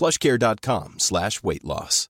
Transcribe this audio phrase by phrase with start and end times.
[0.00, 2.08] plushcare.com slash weight loss.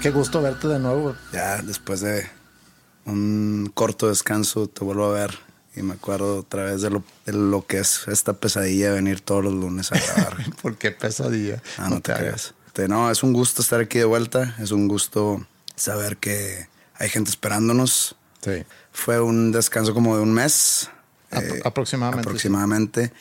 [0.00, 1.16] Qué gusto verte de nuevo.
[1.32, 2.35] Ya después de
[3.06, 5.38] un corto descanso te vuelvo a ver
[5.74, 9.20] y me acuerdo otra vez de lo, de lo que es esta pesadilla de venir
[9.20, 10.36] todos los lunes a grabar.
[10.62, 11.62] ¿Por qué pesadilla?
[11.78, 12.54] Ah, no, te hagas.
[12.72, 14.54] Te- no, es un gusto estar aquí de vuelta.
[14.58, 18.16] Es un gusto saber que hay gente esperándonos.
[18.42, 18.64] Sí.
[18.92, 20.88] Fue un descanso como de un mes.
[21.30, 23.12] Apro- aproximadamente, Eh, Aproximadamente.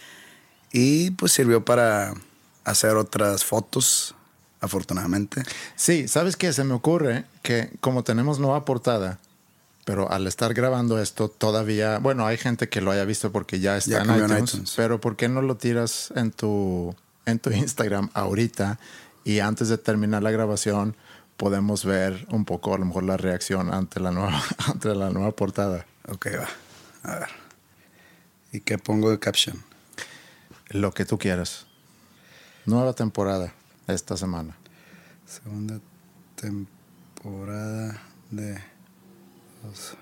[0.72, 2.14] Y pues sirvió para
[2.64, 4.16] hacer otras fotos,
[4.62, 5.44] afortunadamente.
[5.76, 6.52] Sí, ¿sabes qué?
[6.54, 9.20] Se me ocurre que como tenemos nueva portada,
[9.86, 13.78] pero al estar grabando esto todavía, bueno, hay gente que lo haya visto porque ya
[13.78, 14.74] está Ya en, en iTunes, iTunes.
[14.76, 16.94] pero ¿por qué no lo tiras en tu,
[17.26, 18.80] en tu Instagram ahorita
[19.24, 20.96] y antes de terminar la grabación
[21.38, 25.32] podemos ver un poco a lo mejor la reacción ante la nueva, ante la nueva
[25.32, 25.86] portada?
[26.08, 27.12] Ok, va.
[27.12, 27.30] A ver.
[28.52, 29.62] ¿Y qué pongo de caption?
[30.70, 31.68] Lo que tú quieras.
[32.66, 33.54] Nueva temporada
[33.88, 34.56] esta semana.
[35.28, 35.80] Segunda
[36.36, 38.02] temporada
[38.32, 38.60] de
[39.66, 39.96] los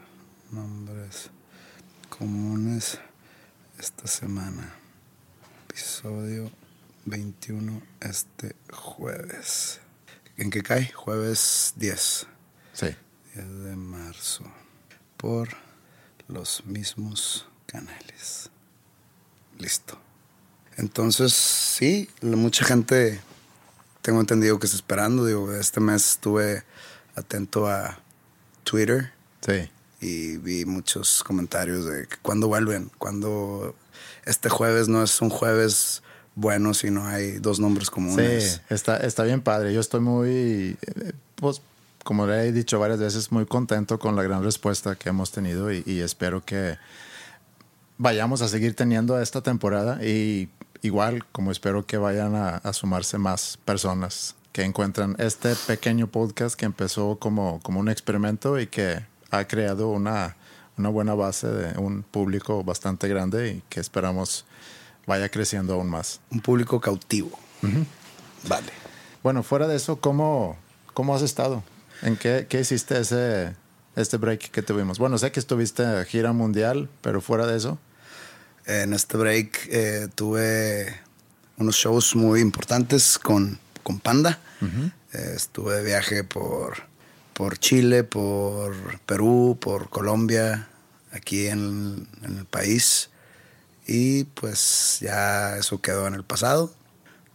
[0.51, 1.29] nombres
[2.09, 2.99] comunes
[3.79, 4.73] esta semana.
[5.69, 6.51] Episodio
[7.05, 9.79] 21 este jueves.
[10.37, 10.91] ¿En qué cae?
[10.91, 12.27] Jueves 10.
[12.73, 12.95] Sí.
[13.35, 14.43] 10 de marzo.
[15.17, 15.49] Por
[16.27, 18.49] los mismos canales.
[19.57, 19.97] Listo.
[20.75, 23.21] Entonces, sí, mucha gente
[24.01, 25.25] tengo entendido que está esperando.
[25.25, 26.63] Digo, este mes estuve
[27.15, 27.99] atento a
[28.63, 29.13] Twitter
[29.45, 29.69] Sí.
[30.01, 33.75] y vi muchos comentarios de que cuándo vuelven, cuando
[34.25, 36.01] este jueves no es un jueves
[36.35, 38.53] bueno si no hay dos nombres comunes.
[38.67, 39.73] Sí, está, está bien padre.
[39.73, 40.77] Yo estoy muy,
[41.35, 41.61] pues,
[42.03, 45.71] como le he dicho varias veces, muy contento con la gran respuesta que hemos tenido
[45.71, 46.77] y, y espero que
[47.97, 50.49] vayamos a seguir teniendo esta temporada y
[50.81, 56.55] igual como espero que vayan a, a sumarse más personas que encuentran este pequeño podcast
[56.55, 60.35] que empezó como, como un experimento y que ha creado una,
[60.77, 64.45] una buena base de un público bastante grande y que esperamos
[65.07, 66.21] vaya creciendo aún más.
[66.29, 67.31] Un público cautivo.
[68.47, 68.71] Vale.
[69.23, 70.57] Bueno, fuera de eso, ¿cómo,
[70.93, 71.63] cómo has estado?
[72.03, 73.55] ¿En qué, qué hiciste ese,
[73.95, 74.99] este break que tuvimos?
[74.99, 77.79] Bueno, sé que estuviste a gira mundial, pero fuera de eso.
[78.65, 81.01] En este break eh, tuve
[81.57, 84.39] unos shows muy importantes con, con Panda.
[85.13, 86.83] Eh, estuve de viaje por,
[87.33, 90.67] por Chile, por Perú, por Colombia,
[91.11, 93.09] aquí en, en el país.
[93.85, 96.71] Y pues ya eso quedó en el pasado.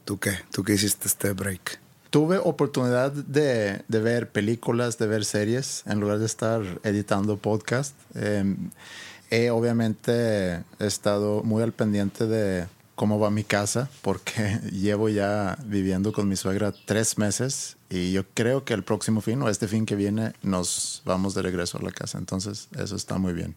[0.04, 0.38] ¿Tú qué?
[0.50, 1.78] ¿Tú qué hiciste este break?
[2.10, 7.94] Tuve oportunidad de, de ver películas, de ver series, en lugar de estar editando podcast.
[8.14, 8.56] Eh,
[9.30, 16.12] he obviamente estado muy al pendiente de cómo va mi casa, porque llevo ya viviendo
[16.14, 19.86] con mi suegra tres meses y yo creo que el próximo fin o este fin
[19.86, 22.18] que viene nos vamos de regreso a la casa.
[22.18, 23.56] Entonces, eso está muy bien.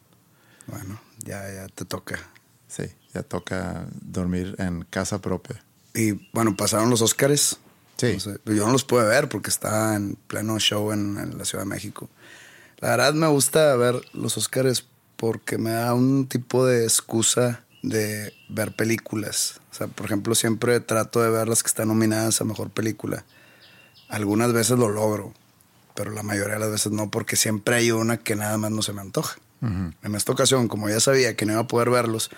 [0.67, 2.19] Bueno, ya, ya te toca.
[2.67, 2.83] Sí,
[3.13, 5.63] ya toca dormir en casa propia.
[5.93, 7.57] Y bueno, pasaron los Óscares.
[7.97, 8.07] Sí.
[8.07, 11.65] Entonces, yo no los pude ver porque estaba en pleno show en, en la Ciudad
[11.65, 12.09] de México.
[12.79, 14.85] La verdad me gusta ver los Óscares
[15.17, 19.59] porque me da un tipo de excusa de ver películas.
[19.71, 23.25] O sea, por ejemplo, siempre trato de ver las que están nominadas a Mejor Película.
[24.11, 25.33] Algunas veces lo logro,
[25.95, 28.81] pero la mayoría de las veces no, porque siempre hay una que nada más no
[28.81, 29.39] se me antoja.
[29.61, 32.31] En esta ocasión, como ya sabía que no iba a poder verlos,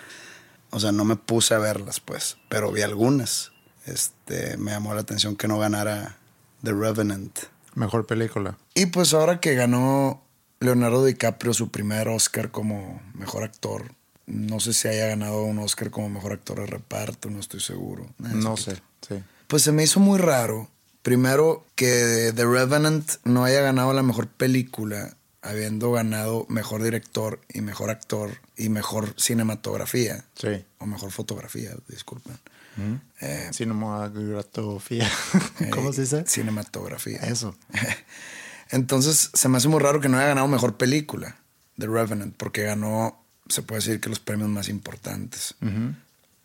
[0.70, 3.52] o sea, no me puse a verlas, pues, pero vi algunas.
[3.86, 6.18] Este, me llamó la atención que no ganara
[6.62, 7.38] The Revenant.
[7.74, 8.58] Mejor película.
[8.74, 10.22] Y pues ahora que ganó
[10.60, 13.94] Leonardo DiCaprio su primer Oscar como mejor actor,
[14.26, 18.06] no sé si haya ganado un Oscar como mejor actor de reparto, no estoy seguro.
[18.18, 19.22] No sé, sí.
[19.48, 20.68] Pues se me hizo muy raro.
[21.04, 27.60] Primero, que The Revenant no haya ganado la mejor película, habiendo ganado mejor director y
[27.60, 30.24] mejor actor y mejor cinematografía.
[30.34, 30.64] Sí.
[30.78, 32.38] O mejor fotografía, disculpen.
[33.20, 35.06] Eh, Cinematografía.
[35.72, 36.24] ¿Cómo se dice?
[36.26, 37.18] Cinematografía.
[37.18, 37.54] Eso.
[38.70, 41.36] Entonces, se me hace muy raro que no haya ganado mejor película,
[41.78, 45.54] The Revenant, porque ganó, se puede decir que los premios más importantes.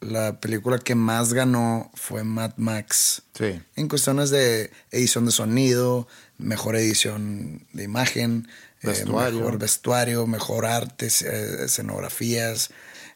[0.02, 3.22] La película que más ganó fue Mad Max.
[3.38, 3.62] Sí.
[3.76, 6.08] En cuestiones de edición de sonido,
[6.38, 8.48] mejor edición de imagen,
[8.82, 12.70] eh, mejor vestuario, mejor arte, eh, escenografías,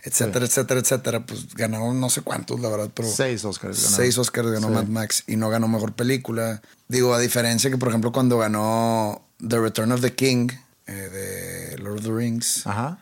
[0.04, 1.26] etcétera, etcétera, etcétera.
[1.26, 3.08] Pues ganó no sé cuántos, la verdad, pero.
[3.10, 3.96] Seis Oscars ganó.
[3.96, 4.74] Seis Oscars ganó Sí.
[4.74, 6.62] Mad Max y no ganó mejor película.
[6.90, 10.50] Digo, a diferencia que, por ejemplo, cuando ganó The Return of the King
[10.88, 13.00] eh, de Lord of the Rings, Ajá.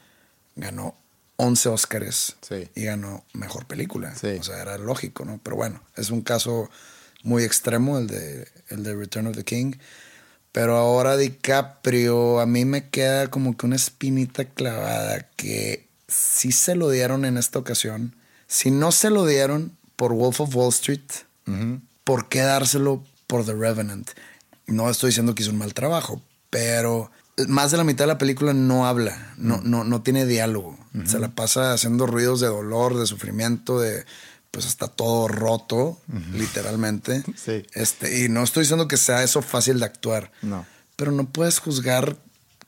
[0.55, 0.93] ganó
[1.43, 2.69] 11 Oscars Sí.
[2.75, 4.13] y ganó mejor película.
[4.15, 4.27] Sí.
[4.39, 5.39] O sea, era lógico, ¿no?
[5.43, 6.69] Pero bueno, es un caso
[7.23, 9.73] muy extremo el de, el de Return of the King.
[10.51, 16.75] Pero ahora DiCaprio, a mí me queda como que una espinita clavada que sí se
[16.75, 18.15] lo dieron en esta ocasión.
[18.47, 21.09] Si no se lo dieron por Wolf of Wall Street,
[22.03, 24.09] ¿por qué dárselo por The Revenant?
[24.67, 27.11] No estoy diciendo que hizo un mal trabajo, pero
[27.47, 30.77] más de la mitad de la película no habla, no, no, no tiene diálogo.
[31.05, 34.05] Se la pasa haciendo ruidos de dolor, de sufrimiento, de
[34.51, 35.97] pues está todo roto,
[36.33, 37.23] literalmente.
[37.37, 37.65] Sí.
[37.73, 40.31] Este, y no estoy diciendo que sea eso fácil de actuar.
[40.41, 40.65] No.
[40.97, 42.17] Pero no puedes juzgar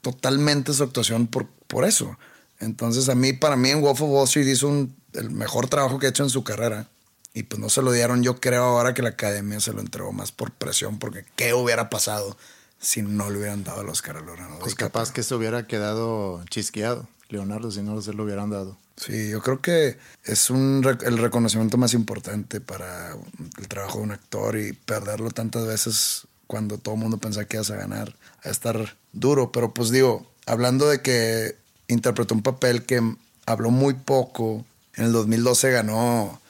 [0.00, 2.16] totalmente su actuación por, por eso.
[2.60, 5.98] Entonces, a mí, para mí, en Wolf of Wall Street hizo un- el mejor trabajo
[5.98, 6.88] que ha hecho en su carrera.
[7.34, 8.22] Y pues no se lo dieron.
[8.22, 11.90] Yo creo ahora que la academia se lo entregó más por presión, porque ¿qué hubiera
[11.90, 12.36] pasado
[12.84, 14.88] si no le hubieran dado el Oscar a Leonardo Pues DiCaprio?
[14.88, 18.76] capaz que se hubiera quedado chisqueado, Leonardo, si no se lo hubieran dado.
[18.96, 23.16] Sí, yo creo que es un rec- el reconocimiento más importante para
[23.58, 27.56] el trabajo de un actor y perderlo tantas veces cuando todo el mundo pensaba que
[27.56, 28.14] ibas a ganar,
[28.44, 29.50] a estar duro.
[29.50, 31.56] Pero pues digo, hablando de que
[31.88, 33.00] interpretó un papel que
[33.46, 34.64] habló muy poco,
[34.94, 36.40] en el 2012 ganó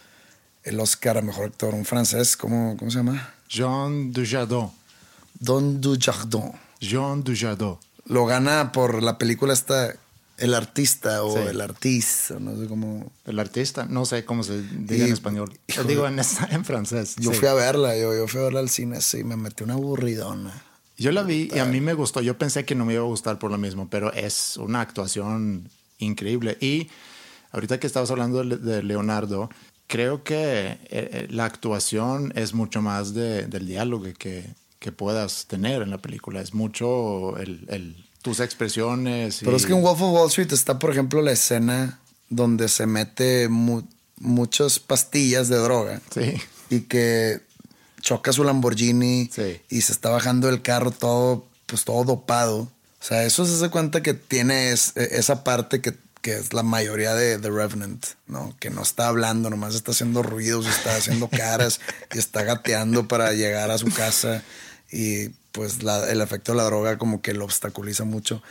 [0.64, 3.32] el Oscar a Mejor Actor, un francés, ¿cómo, cómo se llama?
[3.48, 4.68] Jean Dujardin.
[5.38, 6.52] Don Dujardin.
[6.80, 7.76] Jean Dujardin.
[8.06, 9.94] Lo gana por la película esta,
[10.36, 11.42] El Artista o Sí.
[11.48, 13.10] El Artista, no sé cómo...
[13.24, 15.58] El artista, no sé cómo se diga Y- en español.
[15.68, 15.88] híjole.
[15.88, 17.16] Digo en, francés.
[17.18, 17.38] Yo sí.
[17.38, 20.62] fui a verla, yo, yo fui a verla al cine, sí, me metí una aburridona.
[20.96, 22.20] Yo la vi y a mí me gustó.
[22.20, 25.68] Yo pensé que no me iba a gustar por lo mismo, pero es una actuación
[25.98, 26.56] increíble.
[26.60, 26.88] Y
[27.52, 29.50] ahorita que estabas hablando de, de Leonardo,
[29.88, 30.36] creo que
[30.68, 34.44] eh, eh, la actuación es mucho más de- del diálogo que,
[34.84, 36.42] que puedas tener en la película.
[36.42, 39.38] Es mucho el, el- tus expresiones.
[39.42, 42.84] Pero es que en Wolf of Wall Street está, por ejemplo, la escena donde se
[42.86, 43.84] mete mu-
[44.18, 46.34] muchas pastillas de droga Sí.
[46.68, 47.40] y que
[48.02, 49.60] choca su Lamborghini Sí.
[49.70, 52.58] y se está bajando del carro todo, pues todo dopado.
[52.60, 52.70] O
[53.06, 56.62] sea, eso se hace cuenta que tiene es- e, esa parte que, que es la
[56.62, 58.54] mayoría de The Revenant, ¿no?
[58.60, 61.80] Que no está hablando, nomás está haciendo ruidos, está haciendo caras
[62.14, 64.42] y está gateando para llegar a su casa.
[64.94, 68.42] Y pues la- el efecto de la droga como que lo obstaculiza mucho.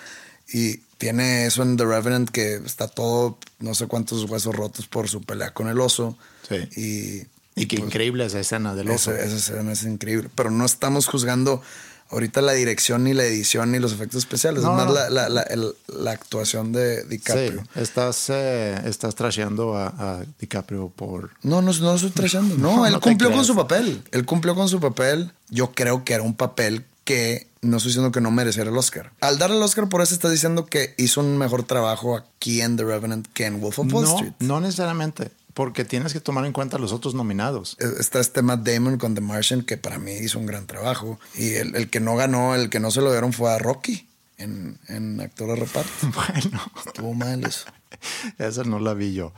[0.51, 5.07] Y tiene eso en The Revenant que está todo, no sé cuántos huesos rotos por
[5.09, 6.17] su pelea con el oso.
[6.47, 7.25] Sí.
[7.55, 9.13] Y Y qué increíble esa escena del oso.
[9.13, 10.29] esa, esa escena es increíble.
[10.35, 11.62] Pero no estamos juzgando
[12.10, 14.63] ahorita la dirección, ni la edición, ni los efectos especiales.
[14.63, 14.93] No, es más no.
[14.93, 17.62] la, la- la- el- la actuación de DiCaprio.
[17.74, 21.31] Sí, estás, eh, estás trasheando a, a DiCaprio por...
[21.43, 22.55] No, no, no estoy trashando.
[22.57, 24.03] No, No, él cumplió con su papel.
[24.12, 25.31] Él cumplió con su papel.
[25.50, 29.12] Yo creo que era un papel que no estoy diciendo que no mereciera el Oscar.
[29.19, 32.77] Al dar el Oscar por eso estás diciendo que hizo un mejor trabajo aquí en
[32.77, 34.33] The Revenant que en Wolf of Wall No, Street.
[34.39, 37.77] no necesariamente, porque tienes que tomar en cuenta los otros nominados.
[37.79, 41.19] Eh, Está este Matt Damon con The Martian, que para mí hizo un gran trabajo.
[41.36, 44.07] Y el, el que no ganó, el que no se lo dieron fue a Rocky
[44.38, 45.91] en, en actor de reparto.
[46.13, 47.65] Bueno, Estuvo mal eso.
[48.38, 49.33] esa no la vi yo.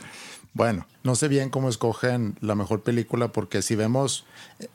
[0.54, 4.26] Bueno, no sé bien cómo escogen la mejor película, porque si vemos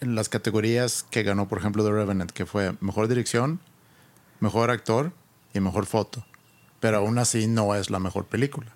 [0.00, 3.61] en las categorías que ganó, por ejemplo, The Revenant, que fue mejor dirección,
[4.40, 5.12] mejor actor
[5.54, 6.26] y mejor foto.
[6.80, 8.75] Pero aún así no es la mejor película,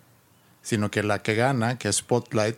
[0.64, 2.56] sino que la que gana, que es Spotlight,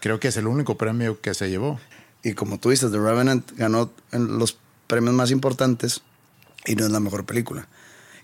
[0.00, 1.78] creo que es el único premio que se llevó.
[2.22, 6.00] Y como tú dices, The Revenant ganó en los premios más importantes
[6.64, 7.68] y no es la mejor película.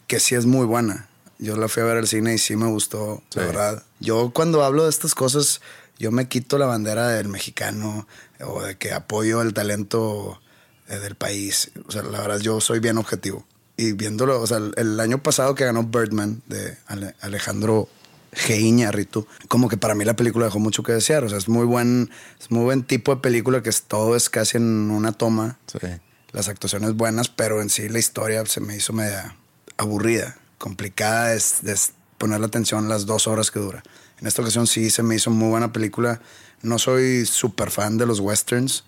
[0.06, 1.08] Que sí es muy buena.
[1.38, 3.82] Yo la fui a ver al cine y sí me gustó, la verdad.
[3.98, 5.60] Yo cuando hablo de estas cosas,
[5.98, 8.06] yo me quito la bandera del mexicano
[8.40, 10.40] o de que apoyo el talento
[10.88, 11.72] eh, del país.
[11.86, 13.44] O sea, la verdad, yo soy bien objetivo.
[13.76, 16.76] Y viéndolo, o sea, el, año pasado que ganó Birdman de
[17.20, 17.88] Alejandro
[18.32, 18.90] G.
[18.92, 21.24] Ritu, como que para mí la película dejó mucho que desear.
[21.24, 22.10] O sea, es muy buen,
[22.40, 25.58] es muy buen tipo de película que es, todo es casi en una toma.
[25.66, 25.88] Sí.
[26.32, 29.36] Las actuaciones buenas, pero en sí la historia se me hizo media
[29.76, 31.76] aburrida, complicada de, de
[32.18, 33.82] poner la atención las dos horas que dura.
[34.20, 36.20] En esta ocasión sí se me hizo muy buena película.
[36.62, 38.84] No soy súper fan de los westerns,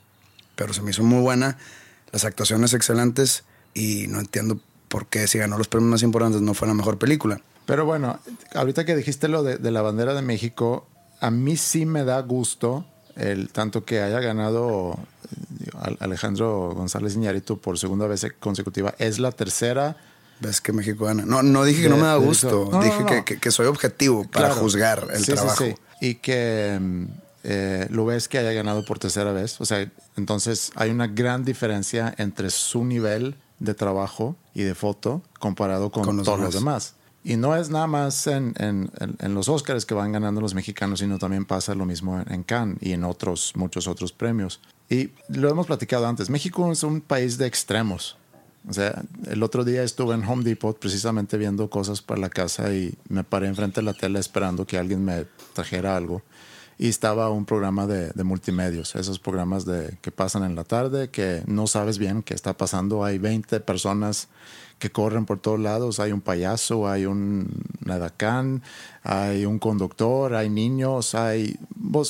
[0.54, 1.58] pero se me hizo muy buena.
[2.12, 3.44] Las actuaciones excelentes
[3.74, 6.98] y no entiendo por qué si ganó los premios más importantes no fue la mejor
[6.98, 7.40] película.
[7.66, 8.18] Pero bueno,
[8.54, 10.86] ahorita que dijiste lo de, la bandera de México,
[11.20, 12.84] a mí sí me da gusto
[13.16, 14.98] el tanto que haya ganado
[16.00, 18.94] Alejandro González Iñárritu por segunda vez consecutiva.
[18.98, 19.96] Es la tercera
[20.40, 21.24] vez que México gana.
[21.24, 22.70] No, no dije que no me da gusto.
[22.82, 25.64] dije Que, soy objetivo para juzgar el trabajo.
[26.00, 27.04] Y que mm,
[27.44, 29.60] eh, lo ves que haya ganado por tercera vez.
[29.60, 35.22] O sea, entonces hay una gran diferencia entre su nivel de trabajo y de foto
[35.38, 36.94] comparado con, todos los demás.
[37.24, 40.98] Y no es nada más en, en, en, los Oscars que van ganando los mexicanos,
[40.98, 44.60] sino también pasa lo mismo en, Cannes y en otros, muchos otros premios.
[44.88, 48.16] Y lo hemos platicado antes, México es un país de extremos.
[48.68, 52.72] O sea, el otro día estuve en Home Depot precisamente viendo cosas para la casa
[52.72, 56.22] y me paré enfrente de la tele esperando que alguien me trajera algo
[56.78, 61.10] y estaba un programa de, de, multimedios, esos programas de, que pasan en la tarde,
[61.10, 63.04] que no sabes bien qué está pasando.
[63.04, 64.28] Hay 20 personas
[64.82, 67.48] que corren por todos lados, hay un payaso, hay un
[67.84, 68.64] nadacán,
[69.04, 71.56] hay un conductor, hay niños, hay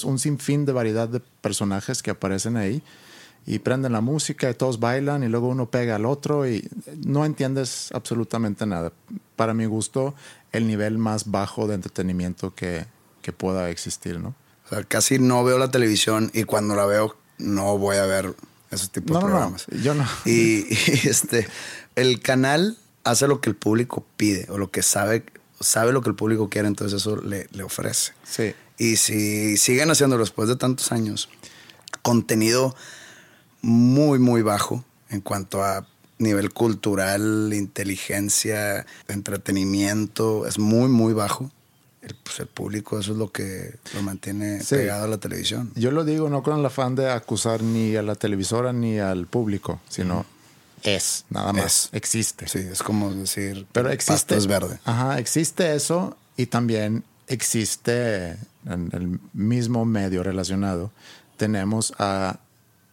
[0.04, 2.82] un sinfín de variedad de personajes que aparecen ahí
[3.44, 6.66] y prenden la música y todos bailan y luego uno pega al otro y
[7.04, 8.90] no entiendes absolutamente nada.
[9.36, 10.14] Para mi gusto,
[10.50, 12.86] el nivel más bajo de entretenimiento que,
[13.20, 14.34] que pueda existir, ¿no?
[14.88, 18.34] casi no veo la televisión y cuando la veo no voy a ver
[18.72, 19.66] esos tipos de programas.
[19.82, 20.06] yo no.
[20.24, 20.66] Y,
[21.08, 21.46] este,
[21.96, 25.24] el canal hace lo que el público pide o lo que sabe,
[25.60, 28.12] sabe lo que el público quiere, entonces eso le, le ofrece.
[28.24, 28.54] Sí.
[28.78, 31.28] Y si siguen haciéndolo después de tantos años,
[32.02, 32.74] contenido
[33.60, 35.86] muy, muy bajo en cuanto a
[36.18, 41.50] nivel cultural, inteligencia, entretenimiento, es muy, muy bajo
[42.02, 45.70] el, pues el público eso es lo que lo mantiene pegado a la televisión.
[45.74, 49.26] Yo lo digo no con el afán de acusar ni a la televisora ni al
[49.26, 50.26] público, sino
[50.82, 51.88] es, nada más.
[51.92, 52.48] Existe.
[52.48, 54.36] Sí, es como decir, pero existe.
[54.36, 54.80] es verde.
[54.84, 60.90] Ajá, existe eso y también existe en el mismo medio relacionado.
[61.36, 62.40] Tenemos a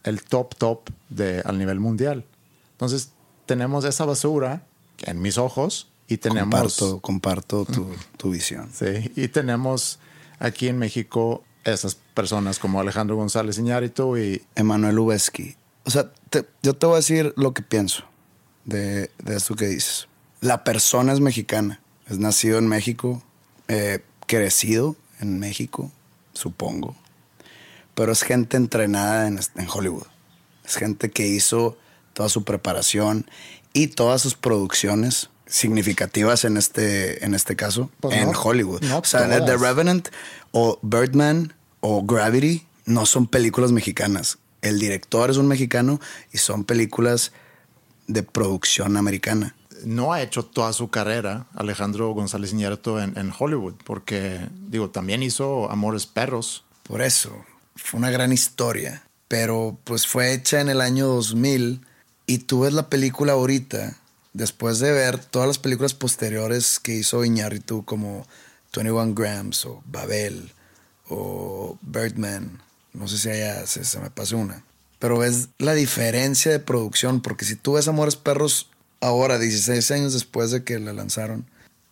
[0.04, 2.24] el top top de, al nivel mundial.
[2.72, 3.10] Entonces,
[3.46, 4.62] tenemos esa basura
[4.96, 6.50] que en mis ojos y tenemos...
[6.50, 8.68] Comparto, comparto tu, tu, visión.
[8.74, 10.00] Sí, y tenemos
[10.40, 14.42] aquí en México esas personas como Alejandro González Iñárritu y...
[14.56, 15.54] Emanuel Ubeski.
[15.84, 16.10] O sea,
[16.62, 18.04] yo te voy a decir lo que pienso
[18.64, 20.08] de, de, esto que dices.
[20.40, 23.22] La persona es mexicana, es nacido en México,
[23.68, 25.92] eh, crecido en México,
[26.32, 26.96] supongo,
[27.94, 30.06] pero es gente entrenada en, en Hollywood.
[30.64, 31.78] Es gente que hizo
[32.14, 33.30] toda su preparación
[33.72, 38.82] y todas sus producciones significativas en este, en este caso, pues en Hollywood.
[38.84, 40.08] o sea, The Revenant
[40.52, 44.38] o Birdman o Gravity no son películas mexicanas.
[44.62, 46.00] El director es un mexicano
[46.32, 47.32] y son películas
[48.06, 49.54] de producción americana.
[49.84, 55.22] No ha hecho toda su carrera Alejandro González Iñárritu en, en Hollywood, porque, digo, también
[55.22, 56.64] hizo Amores Perros.
[56.82, 61.80] Por eso, fue una gran historia, pero pues fue hecha en el año 2000
[62.26, 63.96] y tú ves la película ahorita
[64.32, 68.26] después de ver todas las películas posteriores que hizo Iñárritu como
[68.74, 70.52] 21 Grams o Babel
[71.08, 74.64] o Birdman, no sé si haya, se, me pase una,
[74.98, 78.70] pero ves la diferencia de producción, porque si tú ves Amores Perros
[79.00, 81.46] ahora, 16 años después de que la lanzaron,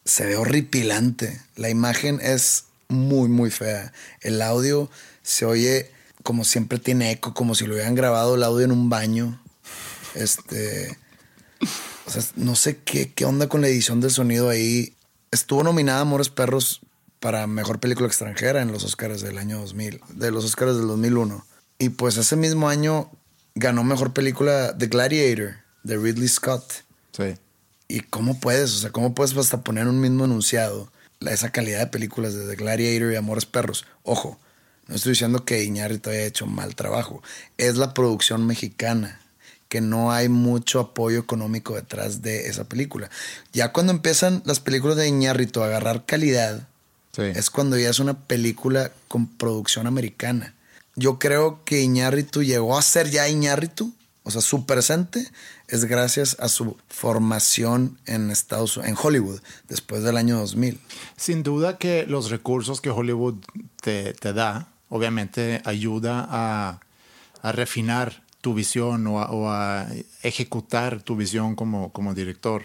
[0.04, 1.40] se ve horripilante.
[1.56, 3.92] La imagen es muy, muy fea.
[4.20, 4.90] El audio
[5.22, 5.90] se oye
[6.22, 9.40] como siempre tiene eco, como si lo hubieran grabado el audio en un baño.
[10.14, 10.96] Este.
[12.08, 14.94] O sea, no sé qué, qué onda con la edición del sonido ahí.
[15.30, 16.80] Estuvo nominada Amores Perros
[17.20, 21.44] para Mejor Película Extranjera en los Oscars del año 2000, de los Oscars del 2001.
[21.78, 23.10] Y pues ese mismo año
[23.54, 26.72] ganó Mejor Película The Gladiator de Ridley Scott.
[27.12, 27.34] Sí.
[27.88, 28.74] ¿Y cómo puedes?
[28.74, 30.90] O sea, ¿cómo puedes hasta poner un mismo enunciado?
[31.20, 33.84] esa calidad de películas de The Gladiator y Amores Perros.
[34.02, 34.40] Ojo,
[34.86, 37.22] no estoy diciendo que Iñárritu haya hecho mal trabajo.
[37.58, 39.20] Es la producción mexicana
[39.68, 43.10] que no hay mucho apoyo económico detrás de esa película.
[43.52, 46.66] Ya cuando empiezan las películas de Iñárritu a agarrar calidad,
[47.12, 47.22] Sí.
[47.34, 50.54] es cuando ya es una película con producción americana.
[50.94, 55.26] Yo creo que Iñárritu llegó a ser ya Iñárritu, o sea, su presente
[55.68, 60.78] es gracias a su formación en Estados en Hollywood, después del año 2000.
[61.16, 63.36] Sin duda que los recursos que Hollywood
[63.80, 66.80] te, te da, obviamente ayuda a,
[67.42, 69.86] a refinar tu visión o a, o a
[70.22, 72.62] ejecutar tu visión como, como director.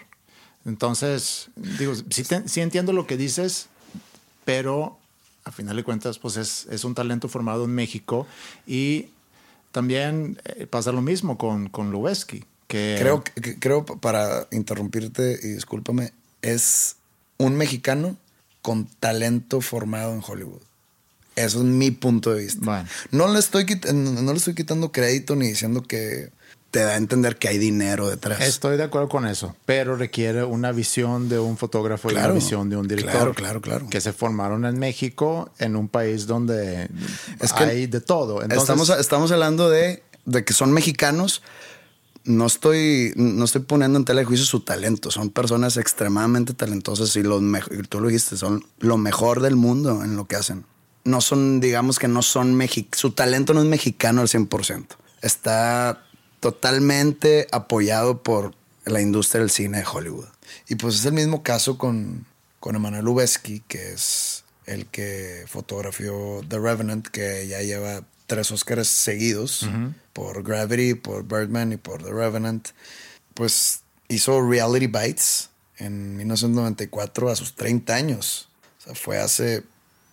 [0.66, 3.68] Entonces, digo, sí, te- sí entiendo lo que dices,
[4.46, 4.98] pero
[5.46, 8.26] a final de cuentas, pues es, es un talento formado en México
[8.66, 9.08] y
[9.72, 13.24] también eh, pasa lo mismo con, con Lubeski, que Creo,
[13.60, 16.96] creo, para interrumpirte y discúlpame, es
[17.38, 18.16] un mexicano
[18.62, 20.62] con talento formado en Hollywood.
[21.36, 22.62] Eso es mi punto de vista.
[22.64, 22.88] Bueno.
[23.12, 26.32] No, le estoy no le estoy quitando crédito ni diciendo que
[26.74, 28.42] te da a entender que hay dinero detrás.
[28.42, 32.68] Estoy de acuerdo con eso, pero requiere una visión de un fotógrafo y una visión
[32.68, 33.14] de un director.
[33.14, 33.90] claro, claro, claro.
[33.92, 36.90] Que se formaron en México, en un país donde
[37.40, 38.42] Es que hay de todo.
[38.42, 41.44] Entonces, estamos, estamos hablando de, de que son mexicanos.
[42.24, 45.12] No estoy, no estoy poniendo en tela de juicio su talento.
[45.12, 47.40] Son personas extremadamente talentosas y los
[47.88, 50.66] tú lo dijiste, son lo mejor del mundo en lo que hacen.
[51.04, 53.00] No son, digamos que no son mexicanos.
[53.00, 54.88] Su talento no es mexicano al 100%.
[55.22, 56.04] Está
[56.40, 58.54] totalmente apoyado por
[58.86, 60.28] la industria del cine de Hollywood.
[60.68, 62.26] Y pues es el mismo caso con,
[62.60, 68.88] con Emanuel Lubezki, que es el que fotografió The Revenant, que ya lleva tres Oscars
[68.88, 69.68] seguidos
[70.14, 72.70] por Gravity, por Birdman y por The Revenant.
[73.34, 78.50] Pues hizo Reality Bites en 1994 a sus 30 años.
[78.80, 79.64] O sea, fue hace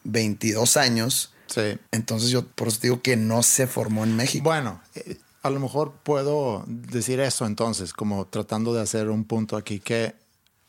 [0.05, 1.33] 22 años.
[1.47, 1.79] Sí.
[1.91, 4.45] Entonces yo por eso digo que no se formó en México.
[4.45, 9.57] Bueno, eh, a lo mejor puedo decir eso entonces, como tratando de hacer un punto
[9.57, 10.15] aquí, que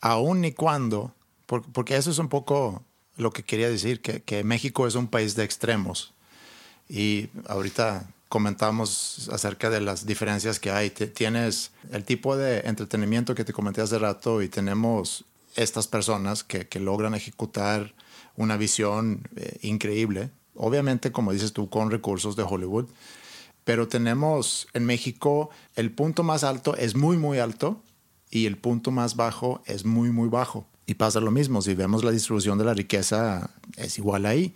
[0.00, 1.14] aún y cuando,
[1.46, 2.82] por- porque eso es un poco
[3.16, 6.12] lo que quería decir, que, que México es un país de extremos.
[6.88, 10.90] Y ahorita comentamos acerca de las diferencias que hay.
[10.90, 16.66] Tienes el tipo de entretenimiento que te comenté hace rato y tenemos estas personas que,
[16.66, 17.92] que logran ejecutar
[18.36, 20.30] una visión eh, increíble.
[20.54, 22.86] Obviamente, como dices tú, con recursos de Hollywood.
[23.64, 27.80] Pero tenemos en México el punto más alto es muy, muy alto
[28.30, 30.66] y el punto más bajo es muy, muy bajo.
[30.86, 34.54] Y pasa lo mismo, si vemos la distribución de la riqueza, es igual ahí.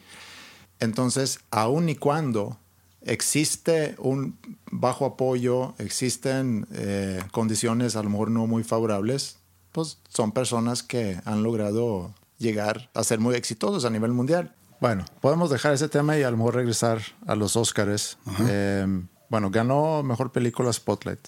[0.81, 2.59] Entonces, aun y cuando
[3.03, 4.37] existe un
[4.71, 9.39] bajo apoyo, existen eh, condiciones a lo mejor no muy favorables,
[9.73, 14.55] pues son personas que han logrado llegar a ser muy exitosos a nivel mundial.
[14.81, 18.19] Bueno, podemos dejar ese tema y a lo mejor regresar a los Oscars.
[18.49, 18.87] Eh,
[19.29, 21.21] bueno, ganó mejor película Spotlight.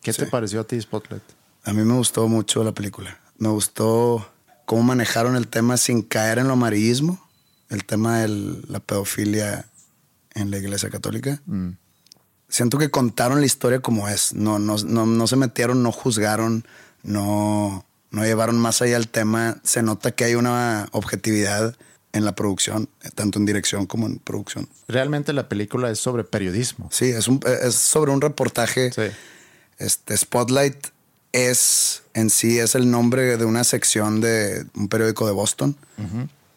[0.00, 1.22] ¿Qué te pareció a ti Spotlight?
[1.64, 3.18] A mí me gustó mucho la película.
[3.38, 4.26] Me gustó
[4.66, 7.20] cómo manejaron el tema sin caer en lo amarillismo,
[7.68, 8.28] el tema de
[8.68, 9.66] la pedofilia
[10.34, 11.40] en la Iglesia Católica.
[12.48, 14.34] Siento que contaron la historia como es.
[14.34, 16.64] No, no, no, no se metieron, no juzgaron,
[17.02, 19.60] no, no llevaron más allá el tema.
[19.64, 21.74] Se nota que hay una objetividad
[22.12, 24.68] en la producción, tanto en dirección como en producción.
[24.86, 26.88] Realmente la película es sobre periodismo.
[26.92, 28.92] Sí, es, un, es sobre un reportaje.
[28.92, 29.02] Sí.
[29.78, 30.88] Este Spotlight
[31.32, 35.76] es en sí es el nombre de una sección de un periódico de Boston.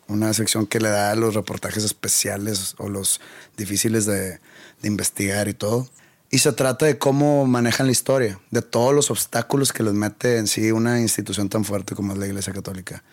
[0.07, 3.21] Una sección que le da los reportajes especiales o los
[3.57, 4.39] difíciles de,
[4.81, 5.89] de investigar y todo.
[6.31, 10.37] Y se trata de cómo manejan la historia, de todos los obstáculos que les mete
[10.37, 13.03] en sí una institución tan fuerte como es la Iglesia Católica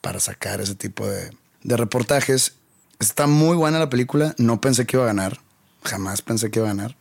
[0.00, 1.30] para sacar ese tipo de,
[1.62, 2.54] de reportajes.
[3.00, 4.34] Está muy buena la película.
[4.38, 5.40] No pensé que iba a ganar.
[5.84, 6.96] Jamás pensé que iba a ganar.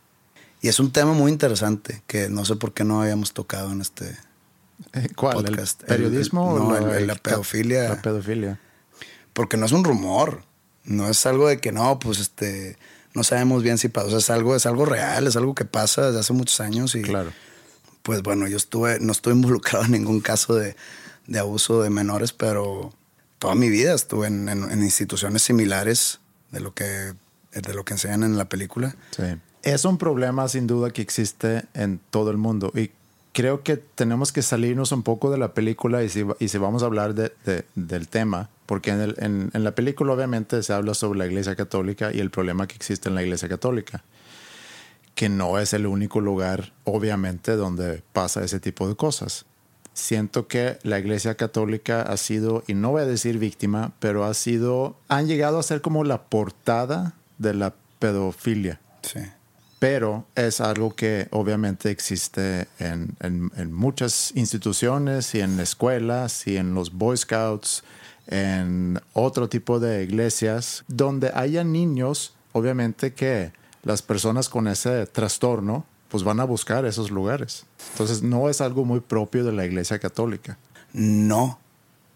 [0.62, 3.80] Y es un tema muy interesante que no sé por qué no habíamos tocado en
[3.82, 4.18] este.
[4.94, 5.46] Eh, ¿Cuál?
[5.46, 5.82] Podcast.
[5.84, 7.90] ¿El periodismo El- o no, el- la pedofilia.
[7.90, 8.60] La pedofilia.
[9.34, 10.44] Porque no es un rumor.
[10.84, 12.78] No es algo de que no, pues este.
[13.14, 14.08] No sabemos bien si pasa.
[14.08, 16.94] O sea, es algo, es algo real, es algo que pasa desde hace muchos años.
[16.96, 17.32] Y Claro.
[18.04, 20.76] pues bueno, yo estuve, no estuve involucrado en ningún caso de,
[21.28, 22.94] de abuso de menores, pero
[23.40, 26.20] toda mi vida estuve en, en- en instituciones similares
[26.52, 27.14] de lo que,
[27.54, 28.96] de lo que enseñan en la película.
[29.12, 29.24] Sí.
[29.64, 32.92] Es un problema sin duda que existe en todo el mundo y
[33.34, 36.84] creo que tenemos que salirnos un poco de la película y si, y si vamos
[36.84, 40.74] a hablar de- de- del tema, porque en, el- en- en la película obviamente se
[40.74, 44.04] habla sobre la Iglesia Católica y el problema que existe en la Iglesia Católica,
[45.16, 49.46] que no es el único lugar obviamente donde pasa ese tipo de cosas.
[49.94, 54.34] Siento que la Iglesia Católica ha sido, y no voy a decir víctima, pero ha
[54.34, 58.80] sido, han llegado a ser como la portada de la pedofilia.
[59.02, 59.20] Sí.
[59.80, 66.58] Pero es algo que obviamente existe en, en, en, muchas instituciones y en escuelas y
[66.58, 67.84] en los Boy Scouts,
[68.28, 75.86] en otro tipo de iglesias, donde haya niños, obviamente que las personas con ese trastorno
[76.10, 77.66] pues van a buscar esos lugares.
[77.92, 80.58] Entonces no es algo muy propio de la iglesia católica.
[80.92, 81.60] No,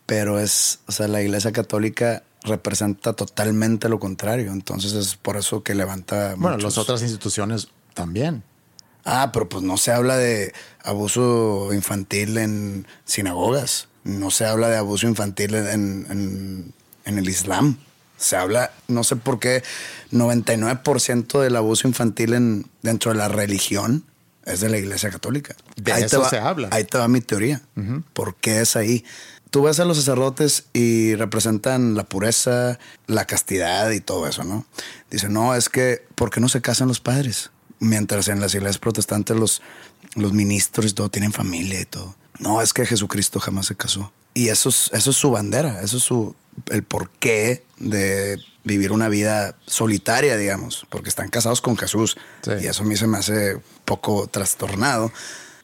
[0.06, 4.51] pero es, o sea, la iglesia católica representa totalmente lo contrario.
[4.51, 6.36] Entonces es por eso que levanta.
[6.38, 8.43] Bueno, las otras instituciones también.
[9.06, 10.53] Ah, pero pues no se habla de
[10.84, 13.89] abuso infantil en sinagogas.
[14.03, 16.73] No se habla de abuso infantil en, en,
[17.06, 17.77] en el Islam.
[18.17, 19.63] Se habla, no sé por qué,
[20.12, 24.06] 99% del abuso infantil en, dentro de la religión
[24.45, 25.56] es de la iglesia católica.
[25.75, 26.69] De ahí eso te va, se habla.
[26.71, 27.62] Ahí te va mi teoría.
[28.13, 29.03] ¿Por qué es ahí?
[29.53, 34.65] Tú ves a los sacerdotes y representan la pureza, la castidad y todo eso, ¿no?
[35.11, 37.51] Dicen, no, es que, ¿por qué no se casan los padres?
[37.77, 39.61] Mientras en las iglesias protestantes los,
[40.15, 42.15] los ministros y todo tienen familia y todo.
[42.39, 44.11] No, es que Jesucristo jamás se casó.
[44.33, 46.35] Y eso es, eso es su bandera, eso es su,
[46.71, 52.17] el porqué de vivir una vida solitaria, digamos, porque están casados con Jesús.
[52.41, 52.53] Sí.
[52.59, 55.11] Y eso a mí se me hace poco trastornado.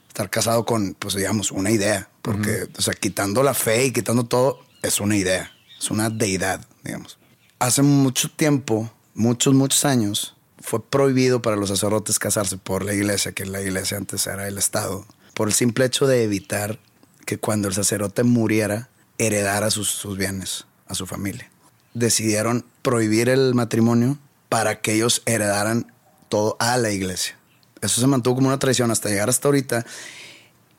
[0.10, 2.08] Estar casado con, pues digamos, una idea.
[2.30, 5.52] Porque, o sea, quitando la fe y quitando todo, es una idea.
[5.80, 7.18] Es una deidad, digamos.
[7.58, 13.32] Hace mucho tiempo, muchos, muchos años, fue prohibido para los sacerdotes casarse por la iglesia,
[13.32, 16.78] que la iglesia antes era el Estado, por el simple hecho de evitar
[17.26, 21.50] que cuando el sacerdote muriera, heredara sus, sus bienes a su familia.
[21.96, 25.92] Decidieron prohibir el matrimonio para que ellos heredaran
[26.30, 27.39] todo a la iglesia.
[27.82, 29.84] Eso se mantuvo como una tradición hasta llegar hasta ahorita.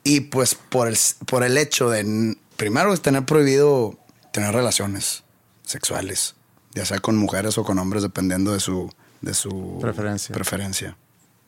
[0.03, 3.99] Y pues por el, por el hecho de, primero, es tener prohibido
[4.33, 5.25] tener relaciones
[5.65, 6.35] sexuales,
[6.75, 10.33] ya sea con mujeres o con hombres, dependiendo de su, de su Preferencia.
[10.35, 10.97] preferencia.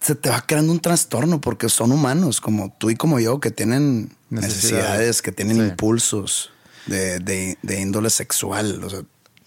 [0.01, 3.51] Se te va creando un trastorno porque son humanos como tú y como yo que
[3.53, 4.57] tienen Necesidades.
[4.57, 5.63] necesidades, que tienen Sí.
[5.63, 6.51] impulsos
[6.87, 8.83] de, de- de índole sexual.
[8.83, 9.07] O sea, un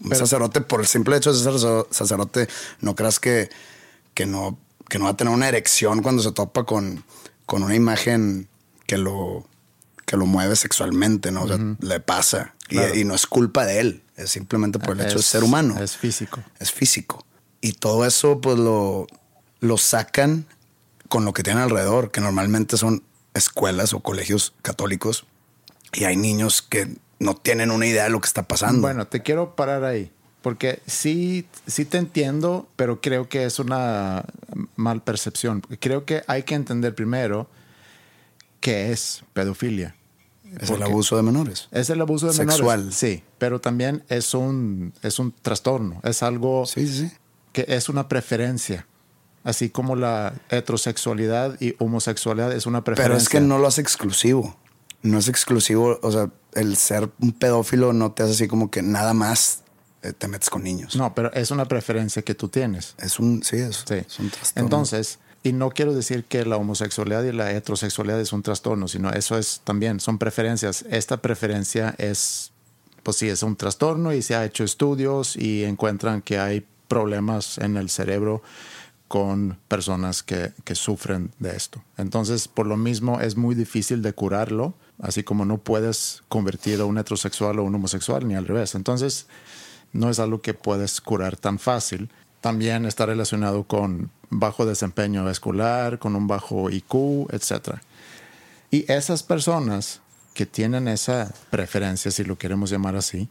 [0.10, 2.48] Pero- sacerdote, por el simple hecho de ser sacer- sacerdote,
[2.80, 3.50] no creas que,
[4.14, 4.58] que, no,
[4.90, 7.04] que no va a tener una erección cuando se topa con,
[7.46, 8.48] con una imagen
[8.86, 9.48] que lo,
[10.06, 11.44] que lo mueve sexualmente, ¿no?
[11.44, 12.54] O sea, le pasa.
[12.70, 12.96] Y- Claro.
[12.96, 15.98] Y, no es culpa de él, es simplemente por el hecho de ser humano Es
[15.98, 16.42] físico.
[16.60, 17.26] es físico.
[17.62, 19.06] Y todo eso, pues lo,
[19.60, 20.46] lo sacan
[21.10, 23.04] con lo que tienen alrededor, que normalmente son
[23.36, 25.26] escuelas o colegios católicos.
[25.94, 28.82] Y hay niños que no tienen una idea de lo que está pasando.
[28.82, 30.12] Bueno, te quiero parar ahí.
[30.42, 34.26] Porque sí, sí te entiendo, pero creo que es una
[34.76, 35.62] mal percepción.
[35.80, 37.48] Creo que hay que entender primero
[38.60, 39.96] qué es pedofilia.
[40.60, 41.68] es el abuso de menores.
[41.72, 42.80] Es el abuso de Sexual.
[42.80, 42.96] menores.
[42.98, 46.00] Sí, pero también es un, es un trastorno.
[46.04, 47.12] Es algo Sí, sí, sí.
[47.52, 48.88] que es una preferencia.
[49.44, 53.10] Así como la heterosexualidad y homosexualidad es una preferencia.
[53.14, 54.58] Pero es que no lo hace exclusivo.
[55.04, 56.00] No es exclusivo.
[56.02, 59.62] O sea, el ser un pedófilo no te hace así como que nada más
[60.02, 60.96] eh, te metes con niños.
[60.96, 62.96] No, pero es una preferencia que tú tienes.
[62.98, 63.96] Es un, sí, es, Sí.
[63.96, 64.66] es un trastorno.
[64.66, 69.12] Entonces, y no quiero decir que la homosexualidad y la heterosexualidad es un trastorno, sino
[69.12, 70.84] eso es también, son preferencias.
[70.90, 72.52] Esta preferencia es,
[73.04, 77.60] pues sí, es un trastorno y se ha hecho estudios y encuentran que hay problemas
[77.60, 78.42] en el cerebro
[79.08, 81.84] con personas que, que sufren de esto.
[81.98, 86.86] Entonces, por lo mismo, es muy difícil de curarlo, así como no puedes convertir a
[86.86, 88.74] un heterosexual o un homosexual, ni al revés.
[88.74, 89.28] Entonces,
[89.94, 92.10] no es algo que puedes curar tan fácil.
[92.46, 97.80] También está relacionado con bajo desempeño escolar, con un bajo IQ, etc.
[98.70, 100.02] Y esas personas
[100.36, 103.30] que tienen esa preferencia, si lo queremos llamar así,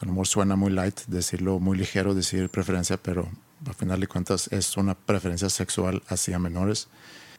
[0.00, 3.28] a lo suena muy light decirlo, muy ligero decir preferencia, pero
[3.66, 6.88] al final de cuentas es una preferencia sexual hacia menores.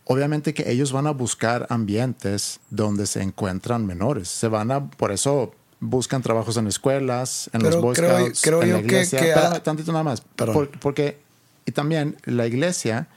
[0.04, 4.28] Obviamente que ellos van a buscar ambientes donde se encuentran menores.
[4.28, 8.42] Se van a, por eso buscan trabajos en escuelas, en Pero los Boy creo- Scouts,
[8.42, 9.20] creo en la yo que- iglesia.
[9.20, 10.22] que- Espérame tantito nada más.
[10.22, 11.20] Por- porque,
[11.66, 13.08] y también la iglesia,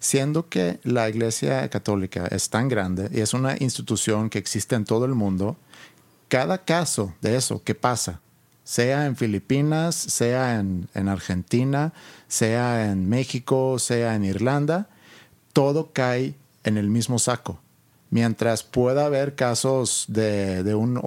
[0.00, 4.84] siendo que la iglesia católica es tan grande y es una institución que existe en
[4.84, 5.56] todo el mundo,
[6.28, 8.20] cada caso de eso que pasa,
[8.64, 11.92] sea en Filipinas, sea en, en Argentina,
[12.28, 14.88] sea en México, sea en Irlanda,
[15.52, 16.34] todo cae
[16.64, 17.60] en el mismo saco.
[18.10, 20.98] Mientras pueda haber casos de, de un